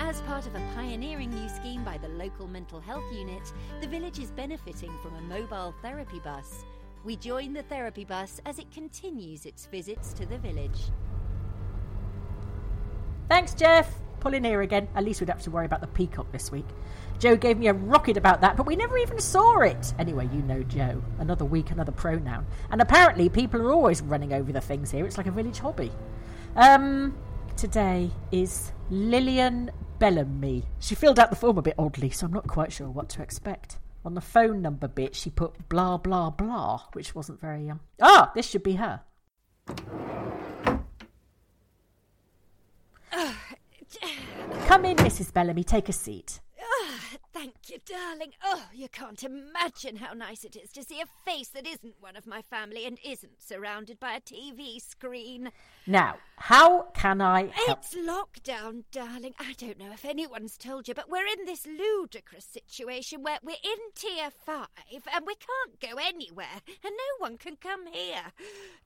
[0.00, 4.18] As part of a pioneering new scheme by the local mental health unit, the village
[4.18, 6.64] is benefiting from a mobile therapy bus.
[7.02, 10.80] We join the therapy bus as it continues its visits to the village.
[13.28, 13.90] Thanks, Jeff.
[14.20, 14.86] Pulling here again.
[14.94, 16.66] At least we'd have to worry about the peacock this week.
[17.18, 19.94] Joe gave me a rocket about that, but we never even saw it.
[19.98, 21.02] Anyway, you know Joe.
[21.18, 22.46] Another week, another pronoun.
[22.70, 25.06] And apparently, people are always running over the things here.
[25.06, 25.92] It's like a village hobby.
[26.54, 27.16] Um,
[27.56, 30.64] today is Lilian Bellamy.
[30.80, 33.22] She filled out the form a bit oddly, so I'm not quite sure what to
[33.22, 33.78] expect.
[34.04, 37.80] On the phone number bit, she put blah blah blah, which wasn't very um.
[38.00, 39.02] Ah, this should be her.
[44.66, 45.32] Come in, Mrs.
[45.32, 45.64] Bellamy.
[45.64, 46.40] Take a seat.
[47.70, 48.32] You, darling.
[48.42, 52.16] Oh, you can't imagine how nice it is to see a face that isn't one
[52.16, 55.52] of my family and isn't surrounded by a TV screen.
[55.86, 57.78] Now, how can I help?
[57.78, 59.34] It's lockdown, darling.
[59.38, 63.52] I don't know if anyone's told you, but we're in this ludicrous situation where we're
[63.62, 68.32] in tier five and we can't go anywhere and no one can come here.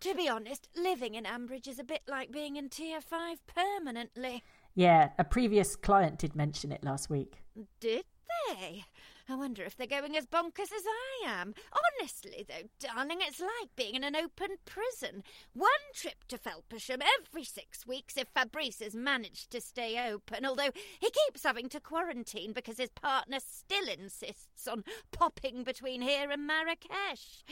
[0.01, 4.43] To be honest, living in Ambridge is a bit like being in tier five permanently.
[4.75, 7.45] Yeah, a previous client did mention it last week.
[7.81, 8.05] Did
[8.49, 8.85] they?
[9.29, 10.85] I wonder if they're going as bonkers as
[11.25, 11.55] I am.
[12.01, 15.23] Honestly, though, darling, it's like being in an open prison.
[15.55, 20.71] One trip to Felpersham every six weeks if Fabrice has managed to stay open, although
[21.01, 26.47] he keeps having to quarantine because his partner still insists on popping between here and
[26.47, 27.45] Marrakesh.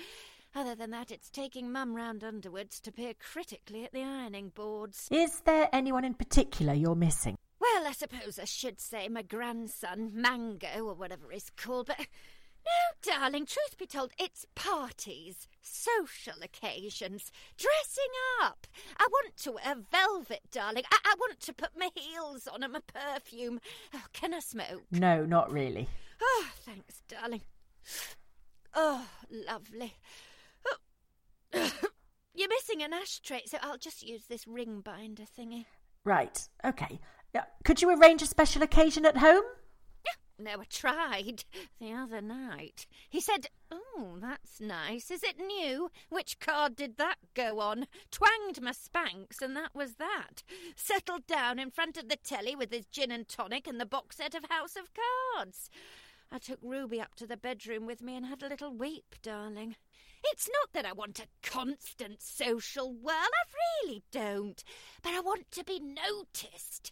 [0.55, 5.09] Other than that, it's taking Mum round Underwoods to peer critically at the ironing boards.
[5.11, 7.37] Is there anyone in particular you're missing?
[7.63, 11.99] Well, I suppose I should say my grandson, Mango, or whatever he's called, but.
[12.65, 18.69] No, darling, truth be told, it's parties, social occasions, dressing up.
[18.97, 20.85] I want to wear velvet, darling.
[20.93, 23.61] I, I want to put my heels on and my perfume.
[23.93, 24.85] Oh, can I smoke?
[24.93, 25.89] No, not really.
[26.21, 27.43] Oh, thanks, darling.
[28.75, 29.95] Oh, lovely.
[30.69, 30.77] Oh.
[32.35, 35.67] You're missing an ashtray, so I'll just use this ring binder thingy.
[36.05, 37.01] Right, okay.
[37.65, 39.45] Could you arrange a special occasion at home?
[40.39, 41.45] No, I tried
[41.81, 42.87] the other night.
[43.09, 45.11] He said, Oh, that's nice.
[45.11, 45.91] Is it new?
[46.09, 47.87] Which card did that go on?
[48.11, 50.43] Twanged my spanks, and that was that.
[50.75, 54.17] Settled down in front of the telly with his gin and tonic and the box
[54.17, 54.91] set of House of
[55.37, 55.71] Cards.
[56.33, 59.77] I took Ruby up to the bedroom with me and had a little weep, darling.
[60.25, 64.65] It's not that I want a constant social whirl, I really don't.
[65.03, 66.91] But I want to be noticed.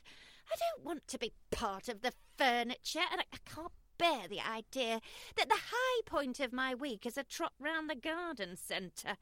[0.51, 4.41] I don't want to be part of the furniture, and I, I can't bear the
[4.41, 5.01] idea
[5.37, 9.17] that the high point of my week is a trot round the garden centre.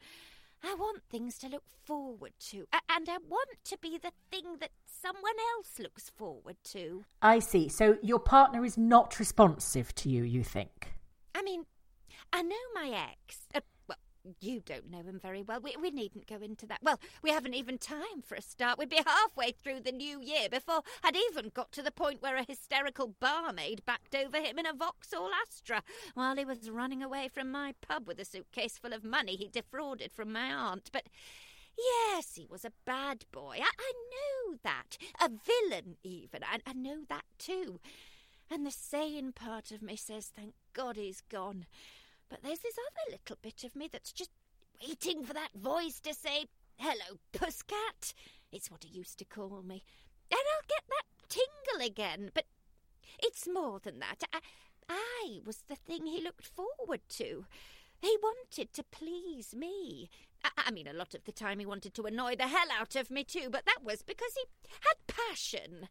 [0.62, 4.70] I want things to look forward to, and I want to be the thing that
[4.86, 7.04] someone else looks forward to.
[7.22, 7.68] I see.
[7.68, 10.94] So your partner is not responsive to you, you think?
[11.34, 11.66] I mean,
[12.32, 13.46] I know my ex.
[13.54, 13.60] Uh,
[14.40, 15.60] You don't know him very well.
[15.60, 16.80] We, we needn't go into that.
[16.82, 18.78] Well, we haven't even time for a start.
[18.78, 22.36] We'd be halfway through the new year before I'd even got to the point where
[22.36, 25.82] a hysterical barmaid backed over him in a Vauxhall Astra
[26.14, 29.48] while he was running away from my pub with a suitcase full of money he
[29.48, 30.90] defrauded from my aunt.
[30.92, 31.06] But
[31.76, 33.58] yes, he was a bad boy.
[33.60, 34.96] I, I know that.
[35.20, 36.42] A villain, even.
[36.42, 37.80] I, I know that too.
[38.50, 41.66] And the sane part of me says, thank God he's gone.
[42.28, 44.30] But there's this other little bit of me that's just
[44.86, 48.14] waiting for that voice to say, Hello, Pusscat.
[48.52, 49.82] It's what he used to call me.
[50.30, 52.30] And I'll get that tingle again.
[52.34, 52.44] But
[53.18, 54.22] it's more than that.
[54.32, 54.40] I,
[54.88, 57.46] I was the thing he looked forward to.
[58.00, 60.08] He wanted to please me.
[60.44, 62.94] I, I mean, a lot of the time he wanted to annoy the hell out
[62.94, 65.88] of me too, but that was because he had passion.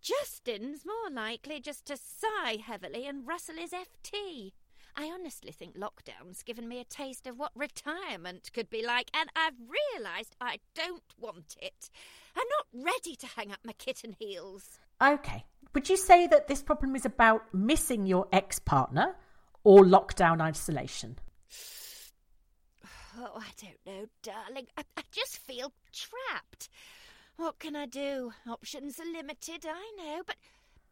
[0.00, 4.52] Justin's more likely just to sigh heavily and rustle his FT.
[4.96, 9.28] I honestly think lockdown's given me a taste of what retirement could be like, and
[9.36, 9.54] I've
[9.94, 11.90] realised I don't want it.
[12.34, 14.78] I'm not ready to hang up my kitten heels.
[15.02, 15.44] Okay.
[15.74, 19.16] Would you say that this problem is about missing your ex partner
[19.64, 21.18] or lockdown isolation?
[23.18, 24.66] Oh, I don't know, darling.
[24.76, 26.68] I, I just feel trapped.
[27.36, 28.34] What can I do?
[28.46, 30.36] Options are limited, I know, but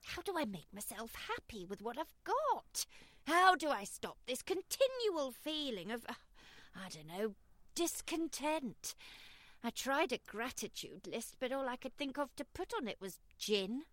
[0.05, 2.87] how do I make myself happy with what I've got?
[3.27, 6.14] How do I stop this continual feeling of, uh,
[6.75, 7.35] I don't know,
[7.75, 8.95] discontent?
[9.62, 13.01] I tried a gratitude list, but all I could think of to put on it
[13.01, 13.85] was gin.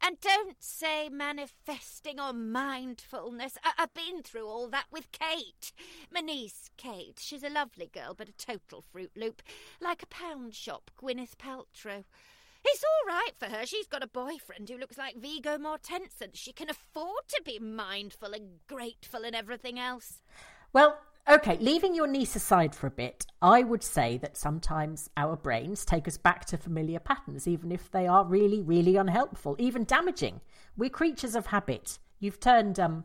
[0.00, 3.58] And don't say manifesting or mindfulness.
[3.62, 5.72] I- I've been through all that with Kate.
[6.10, 7.18] My niece, Kate.
[7.20, 9.42] She's a lovely girl, but a total Fruit Loop.
[9.80, 12.04] Like a pound shop Gwyneth Paltrow.
[12.64, 13.64] It's all right for her.
[13.66, 16.30] She's got a boyfriend who looks like Viggo Mortensen.
[16.34, 20.22] She can afford to be mindful and grateful and everything else.
[20.72, 20.98] Well,
[21.28, 25.84] okay, leaving your niece aside for a bit, I would say that sometimes our brains
[25.84, 30.40] take us back to familiar patterns, even if they are really, really unhelpful, even damaging.
[30.76, 31.98] We're creatures of habit.
[32.20, 33.04] You've turned, um,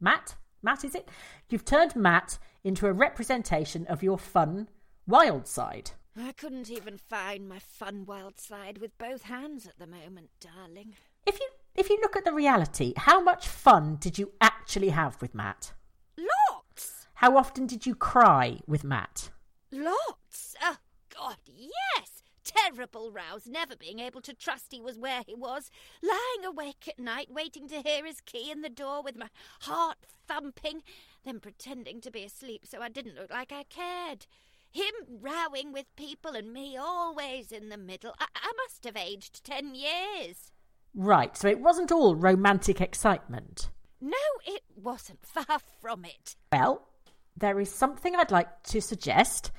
[0.00, 0.34] Matt?
[0.62, 1.08] Matt, is it?
[1.48, 4.68] You've turned Matt into a representation of your fun,
[5.06, 5.92] wild side.
[6.16, 10.94] I couldn't even find my fun wild side with both hands at the moment, darling.
[11.26, 15.20] If you if you look at the reality, how much fun did you actually have
[15.20, 15.72] with Matt?
[16.16, 17.08] Lots!
[17.14, 19.30] How often did you cry with Matt?
[19.72, 20.54] Lots!
[20.62, 20.76] Oh,
[21.12, 22.22] God, yes!
[22.44, 26.98] Terrible rows, never being able to trust he was where he was, lying awake at
[27.00, 29.30] night waiting to hear his key in the door with my
[29.62, 29.98] heart
[30.28, 30.82] thumping,
[31.24, 34.26] then pretending to be asleep so I didn't look like I cared.
[34.74, 38.12] Him rowing with people and me always in the middle.
[38.18, 40.50] I, I must have aged ten years.
[40.92, 43.70] Right, so it wasn't all romantic excitement.
[44.00, 45.20] No, it wasn't.
[45.26, 46.34] Far from it.
[46.50, 46.88] Well,
[47.36, 49.52] there is something I'd like to suggest.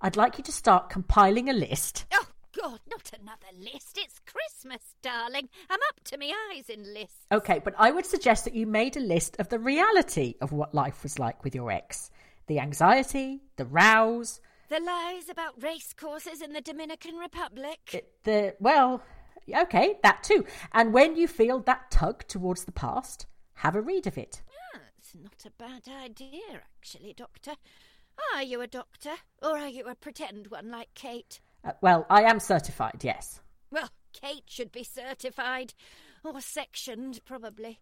[0.00, 2.06] I'd like you to start compiling a list.
[2.12, 3.98] Oh, God, not another list.
[3.98, 5.48] It's Christmas, darling.
[5.70, 7.26] I'm up to my eyes in lists.
[7.32, 10.72] Okay, but I would suggest that you made a list of the reality of what
[10.72, 12.12] life was like with your ex
[12.48, 14.40] the anxiety, the rows,
[14.72, 17.78] The lies about race courses in the Dominican Republic.
[17.92, 19.02] it- the, well,
[19.54, 20.46] okay, that too.
[20.72, 24.40] And when you feel that tug towards the past, have a read of it.
[24.74, 27.52] Ah, it's not a bad idea, actually, Doctor.
[28.34, 29.16] Are you a doctor?
[29.42, 31.42] Or are you a pretend one like Kate?
[31.62, 33.42] Uh, well, I am certified, yes.
[33.70, 35.74] Well, Kate should be certified.
[36.24, 37.78] Or sectioned, probably.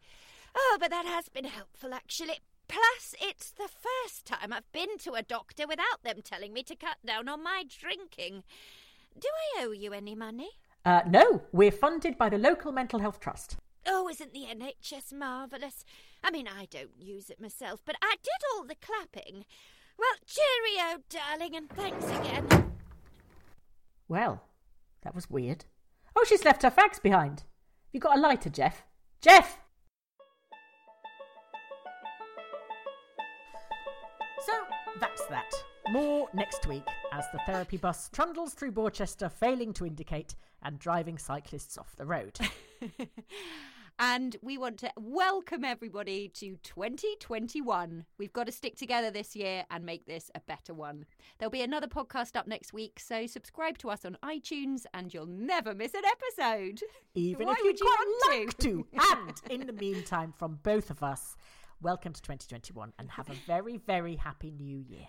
[0.56, 2.40] Oh, but that has been helpful, actually.
[2.70, 6.76] Plus, it's the first time I've been to a doctor without them telling me to
[6.76, 8.44] cut down on my drinking.
[9.18, 10.50] Do I owe you any money?
[10.84, 13.56] Uh, no, we're funded by the local mental health trust.
[13.84, 15.84] Oh, isn't the NHS marvellous?
[16.22, 19.46] I mean, I don't use it myself, but I did all the clapping.
[19.98, 22.72] Well, cheerio, darling, and thanks again.
[24.06, 24.44] Well,
[25.02, 25.64] that was weird.
[26.14, 27.42] Oh, she's left her fags behind.
[27.92, 28.84] You got a lighter, Jeff?
[29.20, 29.58] Jeff!
[35.90, 41.18] More next week as the therapy bus trundles through Borchester, failing to indicate and driving
[41.18, 42.38] cyclists off the road.
[44.02, 48.06] And we want to welcome everybody to 2021.
[48.16, 51.04] We've got to stick together this year and make this a better one.
[51.38, 55.26] There'll be another podcast up next week, so subscribe to us on iTunes and you'll
[55.26, 56.80] never miss an episode.
[57.14, 58.62] Even Why if you you like to?
[58.62, 58.86] to.
[59.50, 61.36] And in the meantime, from both of us,
[61.82, 65.08] welcome to 2021 and have a very, very happy new year.